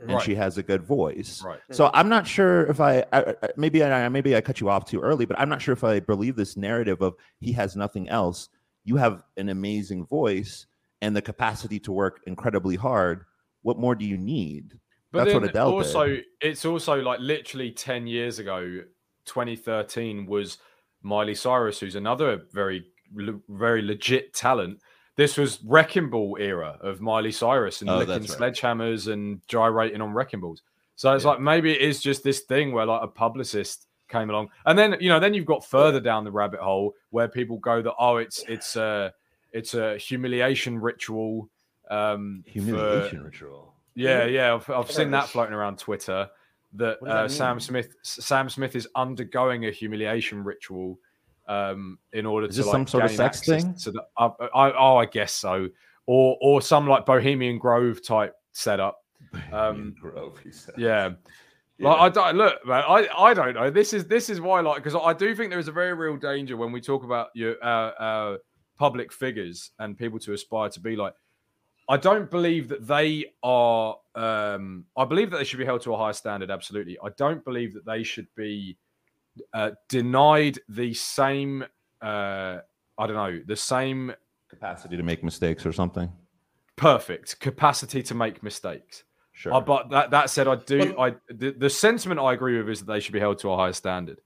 [0.00, 0.22] and right.
[0.22, 1.42] she has a good voice.
[1.44, 1.60] Right.
[1.70, 5.00] So I'm not sure if I, I maybe I maybe I cut you off too
[5.00, 8.48] early, but I'm not sure if I believe this narrative of he has nothing else.
[8.84, 10.66] You have an amazing voice
[11.02, 13.24] and the capacity to work incredibly hard.
[13.62, 14.78] What more do you need?
[15.12, 16.24] But That's what Adele also did.
[16.40, 18.82] it's also like literally 10 years ago,
[19.24, 20.58] 2013 was
[21.02, 22.86] Miley Cyrus, who's another very
[23.48, 24.80] very legit talent
[25.16, 29.14] this was Wrecking Ball era of Miley Cyrus and oh, licking sledgehammers right.
[29.14, 30.62] and gyrating on wrecking balls.
[30.94, 31.30] So it's yeah.
[31.32, 34.96] like maybe it is just this thing where like a publicist came along, and then
[35.00, 38.18] you know then you've got further down the rabbit hole where people go that oh
[38.18, 39.12] it's it's a
[39.52, 41.48] it's a humiliation ritual.
[41.90, 43.74] Um, humiliation for, ritual.
[43.94, 46.28] Yeah, yeah, I've, I've seen that floating around Twitter.
[46.74, 50.98] That, uh, that Sam Smith Sam Smith is undergoing a humiliation ritual
[51.48, 53.74] um, in order Is to this like, some sort of sex thing.
[53.76, 55.68] To the, uh, I, oh, I guess so,
[56.06, 59.02] or or some like Bohemian Grove type setup.
[59.52, 60.38] Um, Grove.
[60.76, 61.10] Yeah.
[61.78, 61.88] Yeah.
[61.88, 62.84] Like I don't look, man.
[62.86, 63.70] I, I don't know.
[63.70, 66.16] This is this is why, like, because I do think there is a very real
[66.16, 68.36] danger when we talk about your uh, uh,
[68.76, 71.14] public figures and people to aspire to be like.
[71.88, 73.96] I don't believe that they are.
[74.16, 76.50] Um, I believe that they should be held to a higher standard.
[76.50, 76.98] Absolutely.
[77.00, 78.76] I don't believe that they should be
[79.54, 81.64] uh, denied the same,
[82.02, 82.58] uh,
[82.98, 84.12] I don't know, the same
[84.48, 86.10] capacity to make mistakes or something.
[86.74, 89.04] Perfect capacity to make mistakes.
[89.32, 89.54] Sure.
[89.54, 90.98] Uh, but that, that said, I do.
[90.98, 93.56] I the, the sentiment I agree with is that they should be held to a
[93.56, 94.20] higher standard.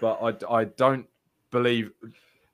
[0.00, 1.06] But I, I don't
[1.50, 1.90] believe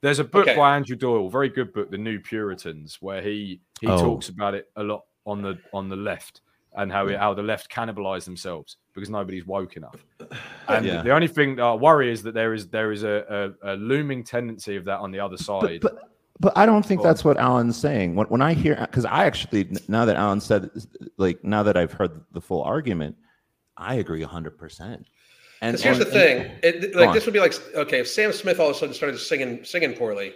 [0.01, 0.57] there's a book okay.
[0.57, 3.99] by Andrew Doyle, very good book, The New Puritans, where he he oh.
[3.99, 6.43] talks about it a lot on the on the left
[6.77, 10.05] and how how the left cannibalize themselves because nobody's woke enough.
[10.69, 11.01] And yeah.
[11.01, 13.77] the only thing that I worry is that there is there is a, a, a
[13.77, 15.81] looming tendency of that on the other side.
[15.81, 18.15] But, but, but I don't think that's what Alan's saying.
[18.15, 20.71] When, when I hear, because I actually, now that Alan said,
[21.17, 23.17] like, now that I've heard the full argument,
[23.79, 25.05] I agree 100%.
[25.61, 28.71] And here's the thing, it, like this would be like okay, if Sam Smith all
[28.71, 30.35] of a sudden started singing singing poorly,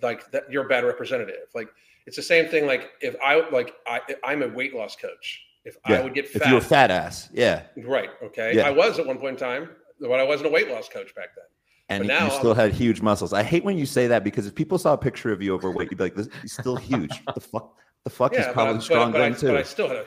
[0.00, 1.48] like that, you're a bad representative.
[1.54, 1.68] Like
[2.06, 2.66] it's the same thing.
[2.66, 5.46] Like if I like I I'm a weight loss coach.
[5.64, 6.00] If yeah.
[6.00, 8.56] I would get fat, if you're a fat ass, yeah, right, okay.
[8.56, 8.66] Yeah.
[8.66, 9.70] I was at one point in time,
[10.00, 11.44] but I wasn't a weight loss coach back then.
[11.88, 13.32] And now you still had huge muscles.
[13.32, 15.90] I hate when you say that because if people saw a picture of you overweight,
[15.90, 17.76] you'd be like, "This is still huge." what the fuck?
[18.04, 19.46] The fuck yeah, is probably but, strong but, but I, too.
[19.48, 20.06] But I still had a,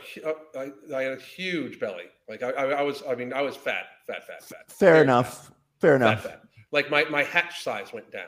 [0.57, 2.05] I, I had a huge belly.
[2.27, 4.71] Like I, I, I, was, I mean, I was fat, fat, fat, fat.
[4.71, 5.47] Fair enough.
[5.47, 5.55] Fat.
[5.81, 6.23] Fair enough.
[6.23, 6.41] Fat, fat.
[6.71, 8.27] Like my my hatch size went down.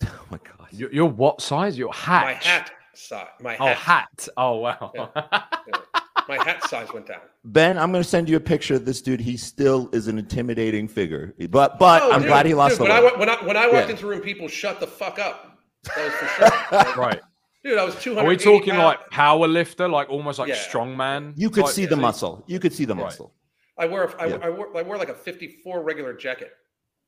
[0.08, 0.68] Oh my god.
[0.72, 1.78] Your, your what size?
[1.78, 2.24] Your hat.
[2.24, 3.28] My hat size.
[3.40, 3.76] My oh, hat.
[3.76, 4.28] Oh hat.
[4.36, 4.92] Oh wow.
[4.94, 5.42] Yeah.
[5.68, 6.00] Yeah.
[6.28, 7.20] My hat size went down.
[7.44, 9.20] Ben, I'm going to send you a picture of this dude.
[9.20, 12.88] He still is an intimidating figure, but but oh, I'm dude, glad he lost dude,
[12.88, 13.12] the weight.
[13.12, 13.90] I, when I when I walked yeah.
[13.90, 15.58] into the room, people shut the fuck up.
[15.94, 16.94] That was for sure.
[16.96, 17.20] right.
[17.62, 18.24] Dude, I was 200.
[18.24, 18.84] Are we talking pounds.
[18.84, 20.56] like power lifter, like almost like yeah.
[20.56, 21.32] strongman?
[21.36, 22.44] You could see the muscle.
[22.46, 23.04] You could see the right.
[23.04, 23.32] muscle.
[23.76, 24.38] I wear, a, I, yeah.
[24.42, 26.52] I, wore, I wore like a 54 regular jacket.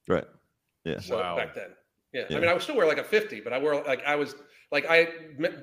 [0.09, 0.25] Right.
[0.85, 1.01] Yeah.
[1.01, 1.37] So wow.
[1.37, 1.71] back then.
[2.13, 2.25] Yeah.
[2.29, 2.37] yeah.
[2.37, 4.35] I mean, I would still wear like a 50, but I wore like I was
[4.73, 5.09] like I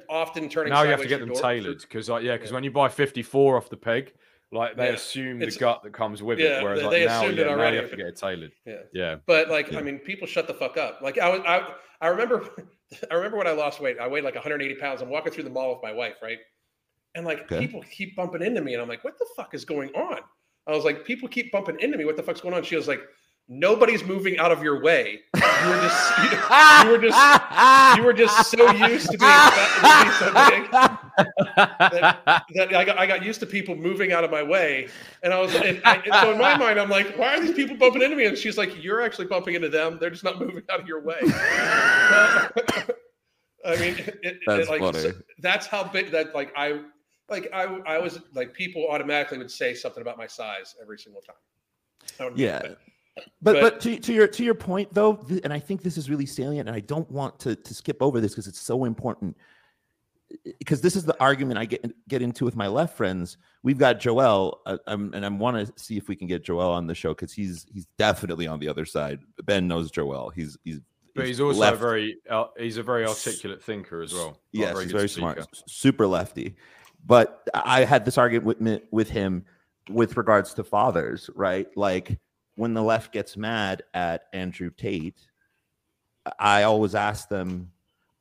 [0.10, 0.72] often turning.
[0.72, 3.58] Now you have to get them tailored because like yeah, because when you buy 54
[3.58, 4.14] off the peg,
[4.52, 7.78] like they assume the gut that comes with it, whereas like now, yeah, now you
[7.78, 8.52] have to get it tailored.
[8.66, 8.76] Yeah.
[8.94, 9.16] Yeah.
[9.26, 11.00] But like, I mean, people shut the fuck up.
[11.02, 12.50] Like I was, I, I remember
[13.12, 15.02] I remember when I lost weight, I weighed like 180 pounds.
[15.02, 16.38] I'm walking through the mall with my wife, right?
[17.16, 17.60] And like okay.
[17.60, 20.20] people keep bumping into me, and I'm like, what the fuck is going on?
[20.68, 22.06] I was like, people keep bumping into me.
[22.06, 22.64] What the fuck's going on?
[22.64, 23.02] She was like,
[23.50, 25.20] nobody's moving out of your way.
[25.36, 26.24] You were just you,
[26.84, 32.44] you were just you were just so used to being, to being so big that,
[32.56, 34.88] that, I got I got used to people moving out of my way.
[35.22, 37.54] And I was and, I, and so in my mind, I'm like, why are these
[37.54, 38.26] people bumping into me?
[38.26, 39.98] And she's like, you're actually bumping into them.
[40.00, 41.20] They're just not moving out of your way.
[43.66, 46.82] I mean, it, that's it, like so that's how big that like I
[47.30, 51.22] like I I was like people automatically would say something about my size every single
[51.22, 52.34] time.
[52.36, 52.62] Yeah.
[53.16, 55.98] But, but, but to, to your to your point though, th- and I think this
[55.98, 58.86] is really salient, and I don't want to to skip over this because it's so
[58.86, 59.38] important.
[60.58, 63.38] Because this is the argument I get get into with my left friends.
[63.62, 66.72] We've got Joel, uh, I'm, and I want to see if we can get Joel
[66.72, 69.20] on the show because he's he's definitely on the other side.
[69.44, 70.32] Ben knows Joel.
[70.32, 70.80] He's he's
[71.16, 71.80] but he's also left.
[71.80, 74.40] very uh, he's a very articulate thinker as well.
[74.52, 75.34] Yes, very he's very speaker.
[75.34, 76.56] smart, super lefty.
[77.06, 79.46] But I had this argument with, with him
[79.90, 81.68] with regards to fathers, right?
[81.76, 82.18] Like
[82.56, 85.28] when the left gets mad at Andrew Tate,
[86.40, 87.72] I always ask them,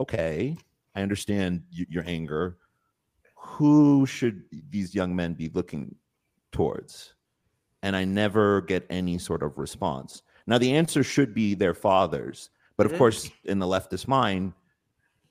[0.00, 0.56] okay,
[0.94, 2.58] I understand your anger.
[3.36, 5.94] Who should these young men be looking
[6.50, 7.14] towards?
[7.82, 10.22] And I never get any sort of response.
[10.46, 12.50] Now, the answer should be their fathers.
[12.76, 14.54] But of course, in the leftist mind,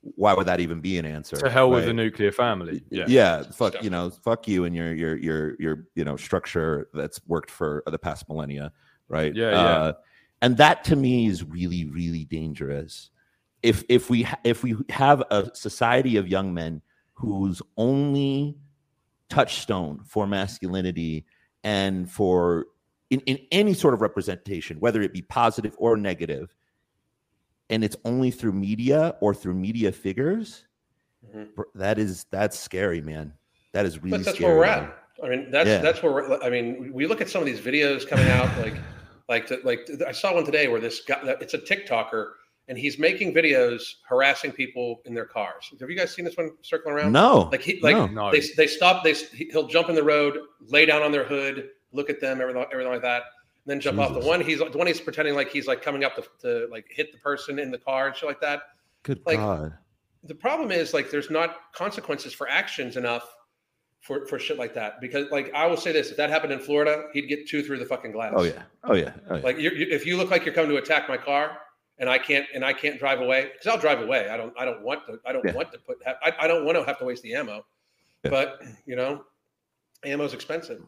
[0.01, 1.35] why would that even be an answer?
[1.37, 1.75] To hell right?
[1.75, 2.83] with the nuclear family.
[2.89, 3.05] Yeah.
[3.07, 3.43] Yeah.
[3.43, 7.51] Fuck, you know, fuck you and your your your your you know structure that's worked
[7.51, 8.71] for the past millennia
[9.11, 9.35] right?
[9.35, 9.91] Yeah, uh, yeah.
[10.41, 13.11] And that to me is really, really dangerous.
[13.61, 16.81] If if we if we have a society of young men
[17.13, 18.57] whose only
[19.29, 21.25] touchstone for masculinity
[21.63, 22.65] and for
[23.11, 26.55] in, in any sort of representation, whether it be positive or negative,
[27.71, 30.65] and it's only through media or through media figures,
[31.25, 31.61] mm-hmm.
[31.75, 33.33] that is that's scary, man.
[33.71, 34.17] That is really.
[34.17, 34.97] But that's scary, where we're at.
[35.23, 35.77] I mean, that's yeah.
[35.79, 38.75] that's where we're, I mean, we look at some of these videos coming out, like
[39.29, 42.31] like, to, like I saw one today where this guy, it's a TikToker,
[42.67, 45.71] and he's making videos harassing people in their cars.
[45.79, 47.13] Have you guys seen this one circling around?
[47.13, 47.49] No.
[47.51, 48.31] Like he, like no.
[48.31, 49.03] they they stop.
[49.03, 52.65] They he'll jump in the road, lay down on their hood, look at them, everything,
[52.71, 54.15] everything like that, and then jump Jesus.
[54.15, 54.21] off.
[54.21, 56.85] The one he's the one he's pretending like he's like coming up to, to like
[56.89, 58.61] hit the person in the car and shit like that.
[59.03, 59.73] Good like, God.
[60.23, 63.35] The problem is like there's not consequences for actions enough
[64.01, 64.99] for for shit like that.
[64.99, 67.79] Because like I will say this, if that happened in Florida, he'd get two through
[67.79, 68.33] the fucking glass.
[68.35, 69.13] Oh yeah, oh yeah.
[69.29, 69.41] Oh, yeah.
[69.41, 71.57] Like you, if you look like you're coming to attack my car,
[72.01, 74.27] and I can't and I can't drive away because I'll drive away.
[74.29, 75.53] I don't I don't want to I don't yeah.
[75.53, 77.63] want to put I, I don't want to have to waste the ammo.
[78.23, 78.31] Yeah.
[78.31, 79.23] But you know,
[80.03, 80.81] ammo's expensive,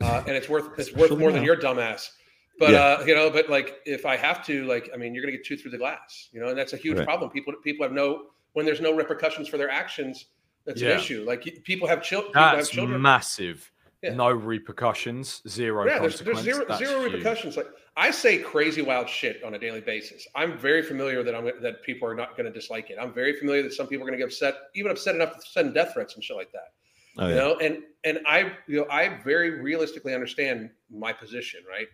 [0.00, 2.10] uh, and it's worth it's worth more than your dumbass.
[2.58, 2.78] But yeah.
[2.78, 5.44] uh, you know, but like if I have to, like I mean, you're gonna get
[5.44, 6.28] two through the glass.
[6.32, 7.06] You know, and that's a huge right.
[7.06, 7.30] problem.
[7.30, 10.26] People people have no when there's no repercussions for their actions
[10.68, 10.90] that's yeah.
[10.90, 11.24] an issue.
[11.26, 13.00] Like people have, chil- people That's have children.
[13.00, 13.72] massive.
[14.02, 14.14] Yeah.
[14.14, 15.84] No repercussions, zero.
[15.84, 17.56] Yeah, there's, there's zero, zero repercussions.
[17.56, 20.28] Like I say crazy wild shit on a daily basis.
[20.36, 22.98] I'm very familiar that I'm that people are not going to dislike it.
[23.00, 25.40] I'm very familiar that some people are going to get upset, even upset enough to
[25.50, 26.74] send death threats and shit like that.
[27.18, 27.34] Oh, yeah.
[27.34, 31.88] You know, and and I you know I very realistically understand my position, right?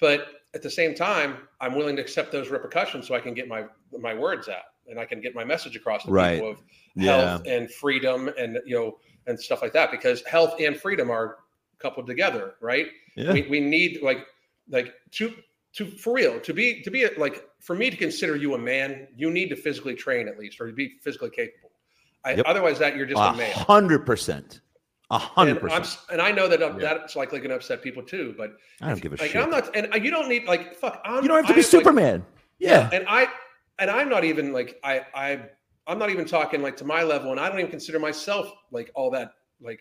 [0.00, 3.48] But at the same time, I'm willing to accept those repercussions so I can get
[3.48, 3.64] my
[3.98, 6.34] my words out and I can get my message across to right.
[6.34, 6.62] people of
[6.98, 7.52] health yeah.
[7.52, 11.38] and freedom and you know and stuff like that because health and freedom are
[11.78, 12.88] coupled together, right?
[13.16, 13.32] Yeah.
[13.32, 14.26] We, we need like
[14.68, 15.34] like to
[15.74, 18.58] to for real to be to be a, like for me to consider you a
[18.58, 21.70] man, you need to physically train at least or to be physically capable.
[22.24, 22.46] I, yep.
[22.46, 23.52] Otherwise, that you're just a, a.
[23.52, 24.60] Hundred percent.
[25.10, 25.98] A hundred percent.
[26.10, 26.72] And I know that yeah.
[26.78, 28.34] that's likely going to upset people too.
[28.36, 29.42] But I don't give a like, shit.
[29.42, 31.00] I'm not, and you don't need like fuck.
[31.04, 32.20] I'm, you don't have to be I'm Superman.
[32.20, 32.88] Like, yeah.
[32.92, 33.28] And I
[33.78, 35.40] and I'm not even like I I
[35.86, 38.90] I'm not even talking like to my level, and I don't even consider myself like
[38.94, 39.80] all that like.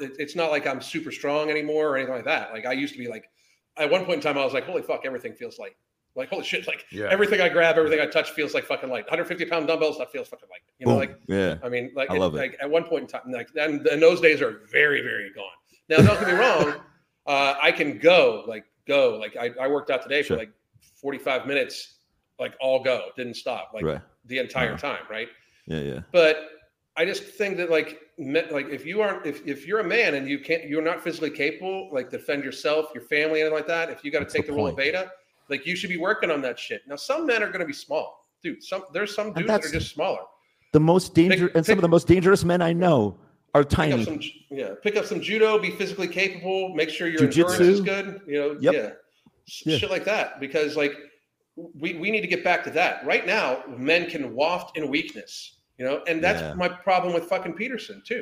[0.00, 2.52] It's not like I'm super strong anymore or anything like that.
[2.52, 3.30] Like I used to be like
[3.78, 5.74] at one point in time, I was like, holy fuck, everything feels light.
[6.16, 7.06] Like holy shit, like yeah.
[7.10, 9.04] everything I grab, everything I touch feels like fucking light.
[9.04, 10.60] 150 pound dumbbells, that feels fucking light.
[10.78, 11.00] You know, Boom.
[11.00, 11.56] like yeah.
[11.62, 14.02] I mean, like I love it, like at one point in time, like and, and
[14.02, 15.44] those days are very, very gone.
[15.88, 16.74] Now, don't get me wrong,
[17.26, 20.36] uh, I can go like go like I, I worked out today sure.
[20.36, 20.52] for like
[21.00, 21.98] 45 minutes,
[22.38, 24.00] like all go, didn't stop, like right.
[24.26, 24.94] the entire uh-huh.
[24.94, 25.28] time, right?
[25.66, 26.00] Yeah, yeah.
[26.10, 26.48] But
[26.96, 30.28] I just think that like like if you aren't if, if you're a man and
[30.28, 34.04] you can't you're not physically capable like defend yourself your family and like that if
[34.04, 35.10] you got to take the, the role of beta
[35.50, 37.72] like you should be working on that shit now some men are going to be
[37.72, 40.20] small dude some there's some dudes that are just smaller
[40.72, 43.18] the most dangerous and some of the most dangerous men I know
[43.54, 44.20] are tiny pick some,
[44.50, 47.52] yeah pick up some judo be physically capable make sure your Jiu-jitsu.
[47.52, 48.74] endurance is good you know yep.
[48.74, 48.90] yeah.
[49.66, 50.96] yeah shit like that because like
[51.56, 55.56] we, we need to get back to that right now men can waft in weakness
[55.80, 56.52] you know, and that's yeah.
[56.52, 58.20] my problem with fucking Peterson too.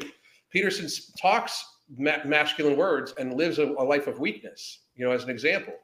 [0.51, 0.89] Peterson
[1.20, 1.66] talks
[1.99, 4.83] ma- masculine words and lives a, a, life of weakness.
[4.95, 5.74] You know, as an example.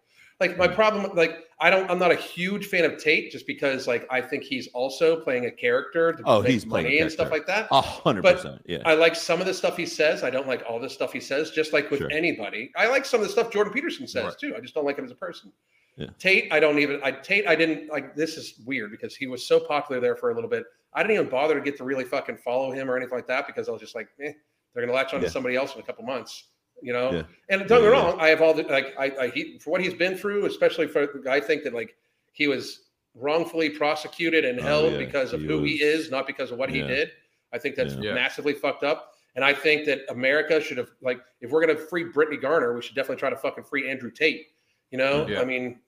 [0.41, 3.87] Like my problem, like I don't, I'm not a huge fan of Tate just because,
[3.87, 7.47] like, I think he's also playing a character to oh, he's money and stuff like
[7.47, 7.69] that.
[7.71, 8.83] A hundred percent, yeah.
[8.85, 10.25] I like some of the stuff he says.
[10.25, 11.53] I don't like all the stuff he says.
[11.53, 12.11] Just like with sure.
[12.11, 14.39] anybody, I like some of the stuff Jordan Peterson says right.
[14.39, 14.55] too.
[14.57, 15.53] I just don't like him as a person.
[15.97, 16.09] Yeah.
[16.19, 17.01] Tate, I don't even.
[17.05, 18.17] I Tate, I didn't like.
[18.17, 20.65] This is weird because he was so popular there for a little bit.
[20.93, 23.47] I didn't even bother to get to really fucking follow him or anything like that
[23.47, 24.33] because I was just like, eh,
[24.75, 25.29] they're gonna latch on yeah.
[25.29, 26.49] to somebody else in a couple months,
[26.83, 27.11] you know.
[27.13, 27.23] Yeah.
[27.49, 29.81] And don't get me wrong, I have all the like I, I he, for what
[29.81, 31.97] he's been through, especially for I think that like
[32.33, 32.81] he was
[33.15, 36.51] wrongfully prosecuted and oh, held oh, because of he who was, he is, not because
[36.51, 37.11] of what he did.
[37.53, 39.13] I think that's massively fucked up.
[39.37, 42.83] And I think that America should have like if we're gonna free Brittney Griner, we
[42.83, 44.49] should definitely try to fucking free Andrew Tate.
[44.91, 45.81] You know, I mean,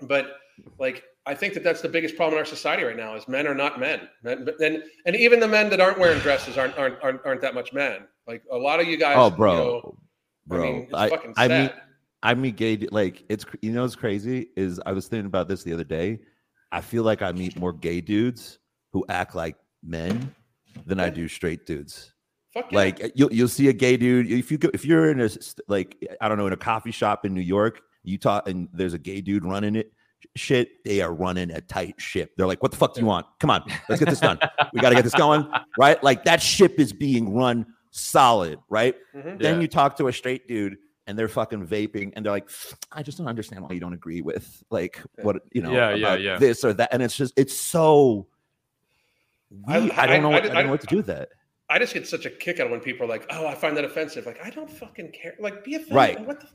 [0.00, 0.36] but
[0.78, 3.46] like I think that that's the biggest problem in our society right now is men
[3.46, 4.08] are not men.
[4.22, 7.54] men and and even the men that aren't wearing dresses aren't aren't aren't, aren't that
[7.54, 8.06] much men.
[8.26, 9.16] Like a lot of you guys.
[9.16, 9.94] Oh, bro, you know,
[10.46, 10.62] bro.
[10.62, 11.70] I mean, I, I mean,
[12.22, 12.76] I meet gay.
[12.90, 16.20] Like it's you know what's crazy is I was thinking about this the other day.
[16.70, 18.58] I feel like I meet more gay dudes
[18.92, 20.34] who act like men
[20.86, 22.12] than I do straight dudes.
[22.54, 22.62] Yeah.
[22.70, 25.30] Like you'll you'll see a gay dude if you go if you're in a
[25.68, 28.94] like I don't know in a coffee shop in New York, you talk and there's
[28.94, 29.92] a gay dude running it
[30.36, 32.32] shit, they are running a tight ship.
[32.36, 33.26] They're like, what the fuck do you want?
[33.40, 34.38] Come on, let's get this done.
[34.72, 35.46] we got to get this going,
[35.78, 36.02] right?
[36.02, 38.96] Like that ship is being run solid, right?
[39.14, 39.38] Mm-hmm.
[39.38, 39.60] Then yeah.
[39.60, 40.76] you talk to a straight dude
[41.06, 42.50] and they're fucking vaping and they're like,
[42.90, 46.14] I just don't understand why you don't agree with like what you know, yeah, yeah,
[46.16, 46.38] yeah.
[46.38, 46.90] this or that.
[46.92, 48.26] And it's just it's so
[49.68, 51.28] I, I, don't know what, I, I, don't know what to do with that.
[51.68, 53.84] I just get such a kick out when people are like, "Oh, I find that
[53.84, 55.34] offensive." Like, I don't fucking care.
[55.40, 55.94] Like, be offended.
[55.94, 56.26] Right.
[56.26, 56.46] What the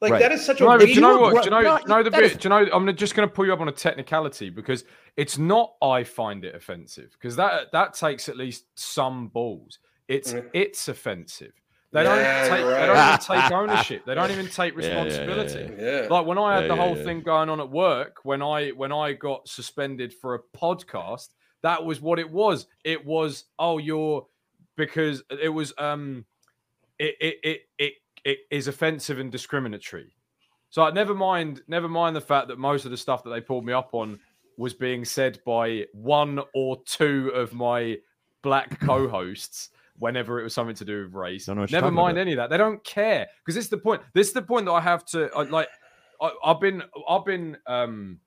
[0.00, 0.20] like right.
[0.20, 0.78] that is such do a.
[0.78, 1.42] do you know what?
[1.42, 1.76] Do you know?
[1.76, 2.22] do you know the bit?
[2.22, 2.36] Is...
[2.36, 2.70] Do you know?
[2.72, 4.84] I'm just going to pull you up on a technicality because
[5.16, 5.74] it's not.
[5.82, 9.78] I find it offensive because that that takes at least some balls.
[10.10, 10.44] It's mm.
[10.52, 11.52] it's offensive.
[11.92, 12.64] They don't yeah, take.
[12.64, 12.80] Right.
[12.80, 14.04] They don't even take ownership.
[14.04, 15.72] They don't even take responsibility.
[15.78, 18.70] Yeah, yeah, like when I had the whole thing going on at work, when I
[18.70, 21.28] when I got suspended for a podcast,
[21.62, 22.66] that was what it was.
[22.82, 24.26] It was oh you're
[24.76, 26.24] because it was um
[26.98, 27.92] it it it, it
[28.24, 30.12] it is offensive and discriminatory.
[30.70, 33.64] So never mind, never mind the fact that most of the stuff that they pulled
[33.64, 34.18] me up on
[34.56, 37.98] was being said by one or two of my
[38.42, 39.70] black co-hosts
[40.00, 41.46] whenever it was something to do with race.
[41.72, 42.50] Never mind any of that.
[42.50, 44.02] They don't care because this is the point.
[44.14, 45.68] This is the point that I have to I, like.
[46.20, 48.18] I, have been I've been um,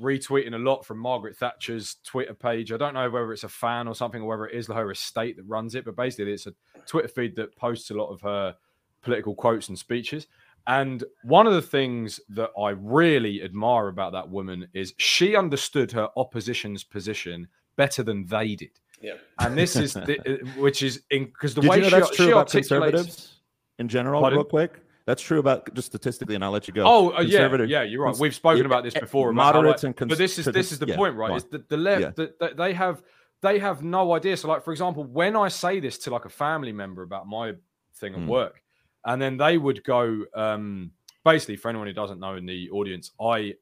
[0.00, 2.72] retweeting a lot from Margaret Thatcher's Twitter page.
[2.72, 5.36] I don't know whether it's a fan or something or whether it is her estate
[5.36, 6.54] that runs it, but basically it's a
[6.86, 8.54] Twitter feed that posts a lot of her
[9.02, 10.26] political quotes and speeches.
[10.66, 15.92] And one of the things that I really admire about that woman is she understood
[15.92, 18.78] her opposition's position better than they did.
[19.00, 19.14] Yeah.
[19.38, 22.16] And this is the, uh, which is because the did way you know she, that's
[22.16, 23.40] true about conservatives
[23.78, 24.38] in general, Pardon?
[24.38, 24.80] real quick.
[25.06, 26.84] That's true about just statistically, and I'll let you go.
[26.86, 28.16] Oh, uh, yeah, yeah, you're right.
[28.16, 29.32] We've spoken yeah, about this before.
[29.32, 31.36] Moderates about and cons- but this is this is the yeah, point, right?
[31.36, 32.26] Is that the left yeah.
[32.38, 33.02] that they have
[33.40, 34.36] they have no idea.
[34.36, 37.54] So, like for example, when I say this to like a family member about my
[37.96, 38.26] thing at mm.
[38.26, 38.62] work,
[39.04, 40.92] and then they would go, um,
[41.24, 43.54] basically, for anyone who doesn't know in the audience, I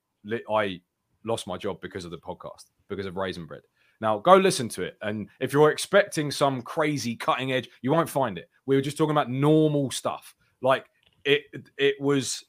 [0.51, 0.81] I
[1.25, 3.63] lost my job because of the podcast, because of Raisin Bread.
[4.01, 4.97] Now, go listen to it.
[5.03, 8.49] And if you're expecting some crazy cutting edge, you won't find it.
[8.67, 10.35] We were just talking about normal stuff.
[10.63, 10.87] Like
[11.25, 11.43] it,
[11.77, 12.45] it was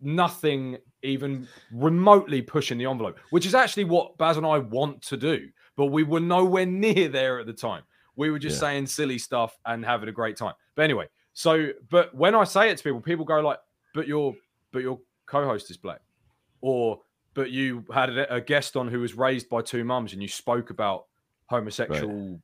[0.00, 5.16] nothing even remotely pushing the envelope, which is actually what Baz and I want to
[5.16, 5.48] do.
[5.76, 7.82] But we were nowhere near there at the time.
[8.16, 8.60] We were just yeah.
[8.60, 10.54] saying silly stuff and having a great time.
[10.74, 13.58] But anyway, so but when I say it to people, people go like,
[13.94, 14.34] "But your
[14.72, 16.00] but your co-host is black,"
[16.60, 17.00] or
[17.38, 20.70] but you had a, guest on who was raised by two mums and you spoke
[20.70, 21.04] about
[21.46, 22.40] homosexual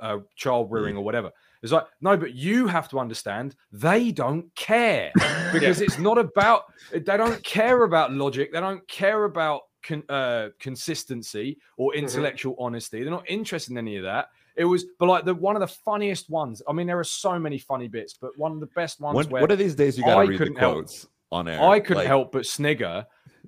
[0.00, 0.08] right.
[0.08, 1.00] uh, child rearing yeah.
[1.00, 1.32] or whatever.
[1.64, 5.10] It's like, no, but you have to understand they don't care
[5.52, 5.86] because yeah.
[5.86, 8.52] it's not about, they don't care about logic.
[8.52, 12.04] They don't care about con, uh, consistency or mm-hmm.
[12.04, 12.66] intellectual mm-hmm.
[12.66, 13.02] honesty.
[13.02, 14.28] They're not interested in any of that.
[14.54, 16.62] It was, but like the one of the funniest ones.
[16.68, 19.16] I mean, there are so many funny bits, but one of the best ones.
[19.16, 21.60] When, where what are these days you got to read the quotes help, on air?
[21.60, 22.06] I couldn't like...
[22.06, 23.04] help but snigger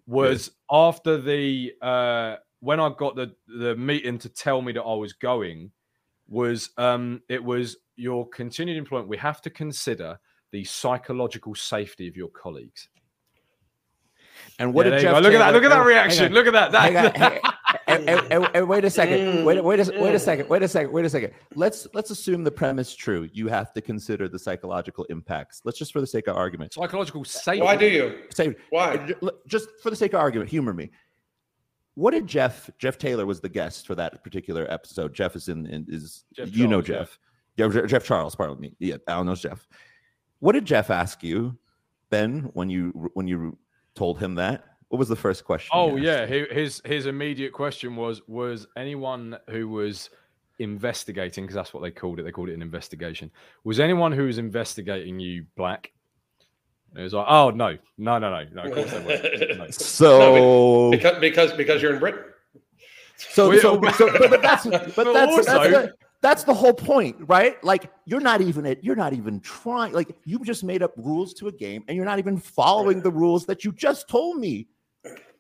[0.06, 4.94] was after the uh, when I got the the meeting to tell me that I
[4.94, 5.72] was going
[6.28, 9.08] was um, it was your continued employment.
[9.08, 10.18] We have to consider
[10.52, 12.88] the psychological safety of your colleagues.
[14.58, 15.52] And what yeah, did Jeff look at that?
[15.52, 16.32] Look at that reaction.
[16.32, 16.72] Look at that.
[16.72, 17.54] that
[17.86, 19.44] and, and, and, wait a second.
[19.44, 20.20] Wait, wait, a, wait a mm.
[20.20, 20.48] second.
[20.48, 20.92] Wait a second.
[20.92, 21.32] Wait a second.
[21.54, 23.28] Let's let's assume the premise true.
[23.32, 25.62] You have to consider the psychological impacts.
[25.64, 26.74] Let's just for the sake of argument.
[26.74, 27.62] Psychological uh, safety.
[27.62, 28.22] Why do you?
[28.34, 28.60] Safety.
[28.70, 29.14] Why?
[29.22, 30.90] Uh, just for the sake of argument, humor me.
[31.94, 32.68] What did Jeff?
[32.78, 35.14] Jeff Taylor was the guest for that particular episode.
[35.14, 37.18] Jeff is in, in is Jeff you Charles, know Jeff.
[37.56, 37.68] Yeah.
[37.72, 38.34] yeah, Jeff Charles.
[38.34, 38.74] Pardon me.
[38.80, 39.66] Yeah, Alan knows Jeff.
[40.40, 41.56] What did Jeff ask you,
[42.10, 43.56] Ben, when you when you
[43.94, 44.75] told him that?
[44.88, 45.70] What was the first question?
[45.72, 50.10] Oh yeah, his his immediate question was was anyone who was
[50.58, 52.22] investigating because that's what they called it.
[52.22, 53.30] They called it an investigation.
[53.64, 55.92] Was anyone who was investigating you black?
[56.90, 58.62] And it was like, oh no, no, no, no, no.
[58.62, 59.58] Of course they weren't.
[59.58, 59.70] No.
[59.70, 62.22] So no, because because because you're in Britain.
[63.16, 66.74] So, so, so but, but, that's but, but that's, also, that's, the, that's the whole
[66.74, 67.62] point, right?
[67.64, 69.92] Like you're not even it, you're not even trying.
[69.92, 73.10] Like you just made up rules to a game, and you're not even following the
[73.10, 74.68] rules that you just told me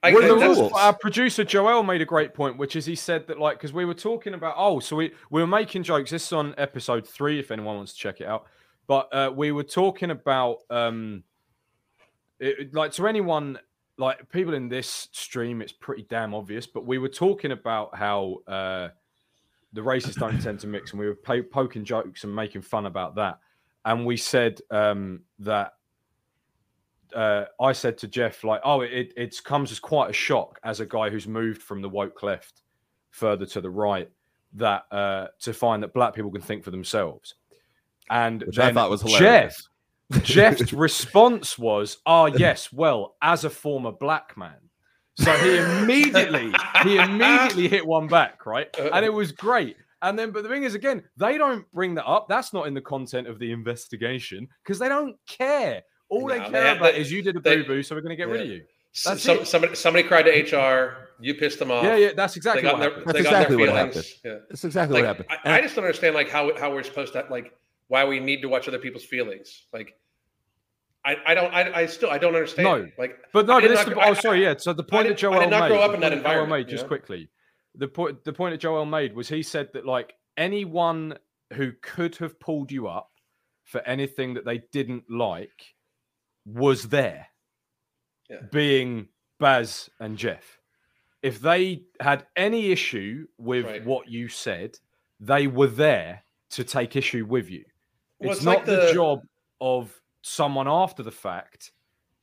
[0.06, 0.72] I, what are the rules?
[0.72, 3.84] Our producer Joel made a great point, which is he said that like because we
[3.84, 6.10] were talking about oh, so we we were making jokes.
[6.10, 8.46] This is on episode three, if anyone wants to check it out.
[8.86, 11.24] But uh, we were talking about um,
[12.38, 13.58] it, like to anyone
[13.98, 16.66] like people in this stream, it's pretty damn obvious.
[16.66, 18.88] But we were talking about how uh,
[19.72, 22.86] the races don't tend to mix, and we were po- poking jokes and making fun
[22.86, 23.40] about that.
[23.84, 25.74] And we said um, that
[27.14, 30.80] uh, I said to Jeff, like, oh, it it comes as quite a shock as
[30.80, 32.62] a guy who's moved from the woke left
[33.10, 34.10] further to the right
[34.54, 37.34] that uh, to find that black people can think for themselves.
[38.10, 39.68] And Which then I thought was hilarious.
[40.12, 44.56] Jeff, Jeff's response was, "Oh yes, well, as a former black man."
[45.18, 46.52] So he immediately
[46.82, 48.68] he immediately hit one back, right?
[48.78, 49.76] And it was great.
[50.02, 52.28] And then, but the thing is, again, they don't bring that up.
[52.28, 55.82] That's not in the content of the investigation because they don't care.
[56.08, 58.16] All they care about they, is you did a boo boo, so we're going to
[58.16, 58.34] get yeah.
[58.34, 58.62] rid of you.
[59.04, 61.08] That's Some, somebody, somebody cried to HR.
[61.18, 61.84] You pissed them off.
[61.84, 63.06] Yeah, yeah, that's exactly what their, happened.
[63.06, 64.06] That's exactly what happened.
[64.24, 64.34] Yeah.
[64.48, 65.40] That's exactly like, what happened.
[65.44, 67.54] I, I, just don't understand like how how we're supposed to like
[67.88, 69.64] why we need to watch other people's feelings.
[69.72, 69.94] Like,
[71.04, 72.64] I, I don't I, I still I don't understand.
[72.64, 74.54] No, like, but no, but this the, oh sorry, yeah.
[74.58, 76.66] So the point that Joel I did not made, grow up in that environment.
[76.66, 77.30] Made, just quickly,
[77.74, 81.16] the point the point that Joel made was he said that like anyone
[81.54, 83.10] who could have pulled you up
[83.64, 85.75] for anything that they didn't like
[86.46, 87.26] was there,
[88.30, 88.38] yeah.
[88.52, 90.58] being Baz and Jeff.
[91.22, 93.84] If they had any issue with right.
[93.84, 94.78] what you said,
[95.18, 97.64] they were there to take issue with you.
[98.20, 98.76] Well, it's, it's, not like the...
[98.76, 99.22] the job
[99.60, 101.72] of someone after the fact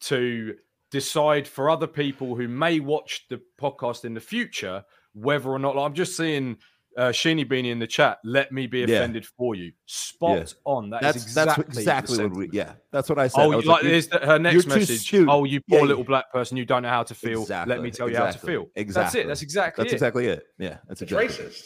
[0.02, 0.56] to
[0.92, 5.76] decide for other people who may watch the podcast in the future whether or not
[5.76, 6.58] like, I'm just seeing
[6.98, 9.30] uh, Sheeny Beanie in the chat, let me be offended yeah.
[9.38, 9.72] for you.
[9.86, 10.46] Spot yeah.
[10.66, 10.90] on.
[10.90, 12.50] That that's, exactly that's exactly what we.
[12.52, 13.42] Yeah, that's what I said.
[13.42, 15.14] Oh, I like, like is her next message?
[15.28, 17.42] Oh, you poor yeah, little black person, you don't know how to feel.
[17.42, 18.70] Exactly, let me tell you exactly, how to feel.
[18.76, 19.04] Exactly.
[19.04, 19.28] That's it.
[19.28, 19.84] That's exactly.
[19.84, 19.96] That's it.
[19.96, 20.44] exactly it.
[20.58, 21.64] Yeah, that's it's exactly racist.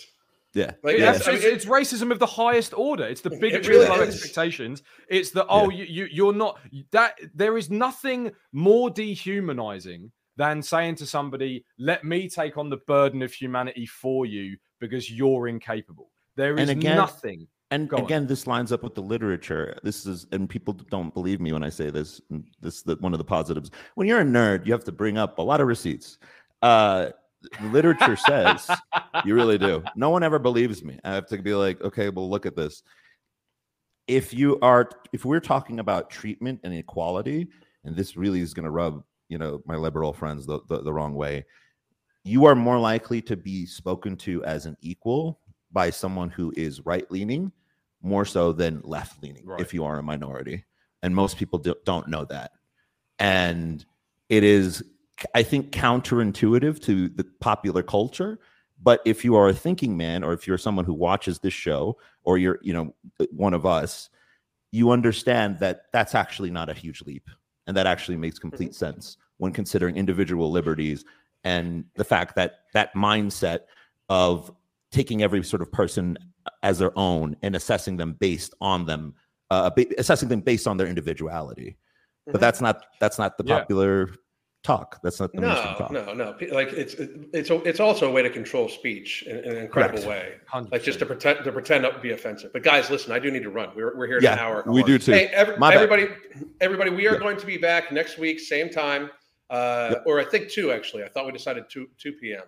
[0.53, 0.71] Yeah.
[0.81, 1.13] Like, yeah.
[1.13, 3.05] It's, it's, racism of the highest order.
[3.05, 4.81] It's the bigotry really of low expectations.
[5.07, 6.59] It's the oh, you, you you're not
[6.91, 7.19] that.
[7.35, 13.21] There is nothing more dehumanizing than saying to somebody, "Let me take on the burden
[13.21, 16.09] of humanity for you." because you're incapable.
[16.35, 17.47] There is again, nothing.
[17.71, 18.27] And Go again, on.
[18.27, 19.77] this lines up with the literature.
[19.83, 22.21] This is, and people don't believe me when I say this.
[22.61, 23.71] This is the, one of the positives.
[23.95, 26.17] When you're a nerd, you have to bring up a lot of receipts.
[26.61, 27.09] Uh,
[27.59, 28.69] the literature says
[29.25, 29.83] you really do.
[29.95, 30.99] No one ever believes me.
[31.03, 32.83] I have to be like, okay, well, look at this.
[34.07, 37.47] If you are, if we're talking about treatment and equality,
[37.83, 40.93] and this really is going to rub, you know, my liberal friends the, the, the
[40.93, 41.45] wrong way,
[42.23, 45.39] you are more likely to be spoken to as an equal
[45.71, 47.51] by someone who is right leaning
[48.01, 49.59] more so than left leaning right.
[49.59, 50.63] if you are a minority.
[51.03, 52.51] And most people do, don't know that.
[53.19, 53.85] And
[54.29, 54.83] it is
[55.33, 58.39] I think, counterintuitive to the popular culture.
[58.81, 61.97] But if you are a thinking man, or if you're someone who watches this show,
[62.23, 62.93] or you're, you know,
[63.31, 64.09] one of us,
[64.71, 67.27] you understand that that's actually not a huge leap,
[67.67, 68.93] and that actually makes complete mm-hmm.
[68.93, 71.05] sense when considering individual liberties
[71.43, 73.61] and the fact that that mindset
[74.09, 74.51] of
[74.91, 76.17] taking every sort of person
[76.63, 79.13] as their own and assessing them based on them,
[79.51, 81.71] uh, assessing them based on their individuality.
[81.71, 82.31] Mm-hmm.
[82.31, 84.09] But that's not that's not the popular
[84.63, 84.99] talk.
[85.01, 85.91] That's not the no, talk.
[85.91, 89.57] No, no, Like it's it's it's also a way to control speech in, in an
[89.57, 90.43] incredible Correct.
[90.53, 90.61] way.
[90.61, 90.71] 100%.
[90.71, 92.51] Like just to pretend to pretend not to be offensive.
[92.53, 93.69] But guys, listen, I do need to run.
[93.75, 94.63] We're we're here in yeah, an hour.
[94.65, 95.13] We do too.
[95.13, 96.07] Hey, every, everybody,
[96.61, 97.19] everybody, we are yeah.
[97.19, 99.09] going to be back next week, same time,
[99.49, 100.03] uh, yep.
[100.05, 101.03] or I think two actually.
[101.03, 102.43] I thought we decided two two p.m.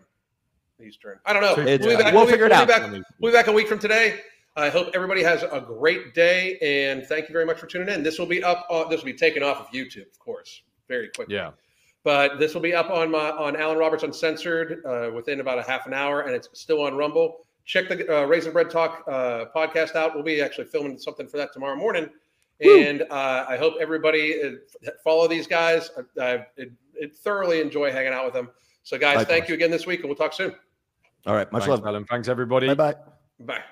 [0.86, 1.20] Eastern.
[1.26, 1.56] I don't know.
[1.56, 2.68] We'll, be back, we'll, figure it out.
[2.68, 4.22] We'll be, back, we'll be back a week from today.
[4.56, 8.04] I hope everybody has a great day, and thank you very much for tuning in.
[8.04, 8.66] This will be up.
[8.70, 11.36] Uh, this will be taken off of YouTube, of course, very quickly.
[11.36, 11.52] Yeah.
[12.04, 15.64] But this will be up on my on Alan Roberts Uncensored uh, within about a
[15.64, 17.46] half an hour, and it's still on Rumble.
[17.66, 20.16] Check the uh, Raisin Bread Talk uh, podcast out.
[20.16, 22.10] We'll be actually filming something for that tomorrow morning,
[22.64, 22.82] Woo!
[22.82, 25.92] and uh, I hope everybody uh, follow these guys.
[26.18, 26.66] I, I, I,
[27.22, 28.50] thoroughly enjoy hanging out with them.
[28.84, 29.28] So, guys, Likewise.
[29.28, 30.56] thank you again this week, and we'll talk soon.
[31.26, 32.06] All right, much Thanks, love, Alan.
[32.06, 32.68] Thanks, everybody.
[32.68, 32.96] Bye bye.
[33.40, 33.64] Bye.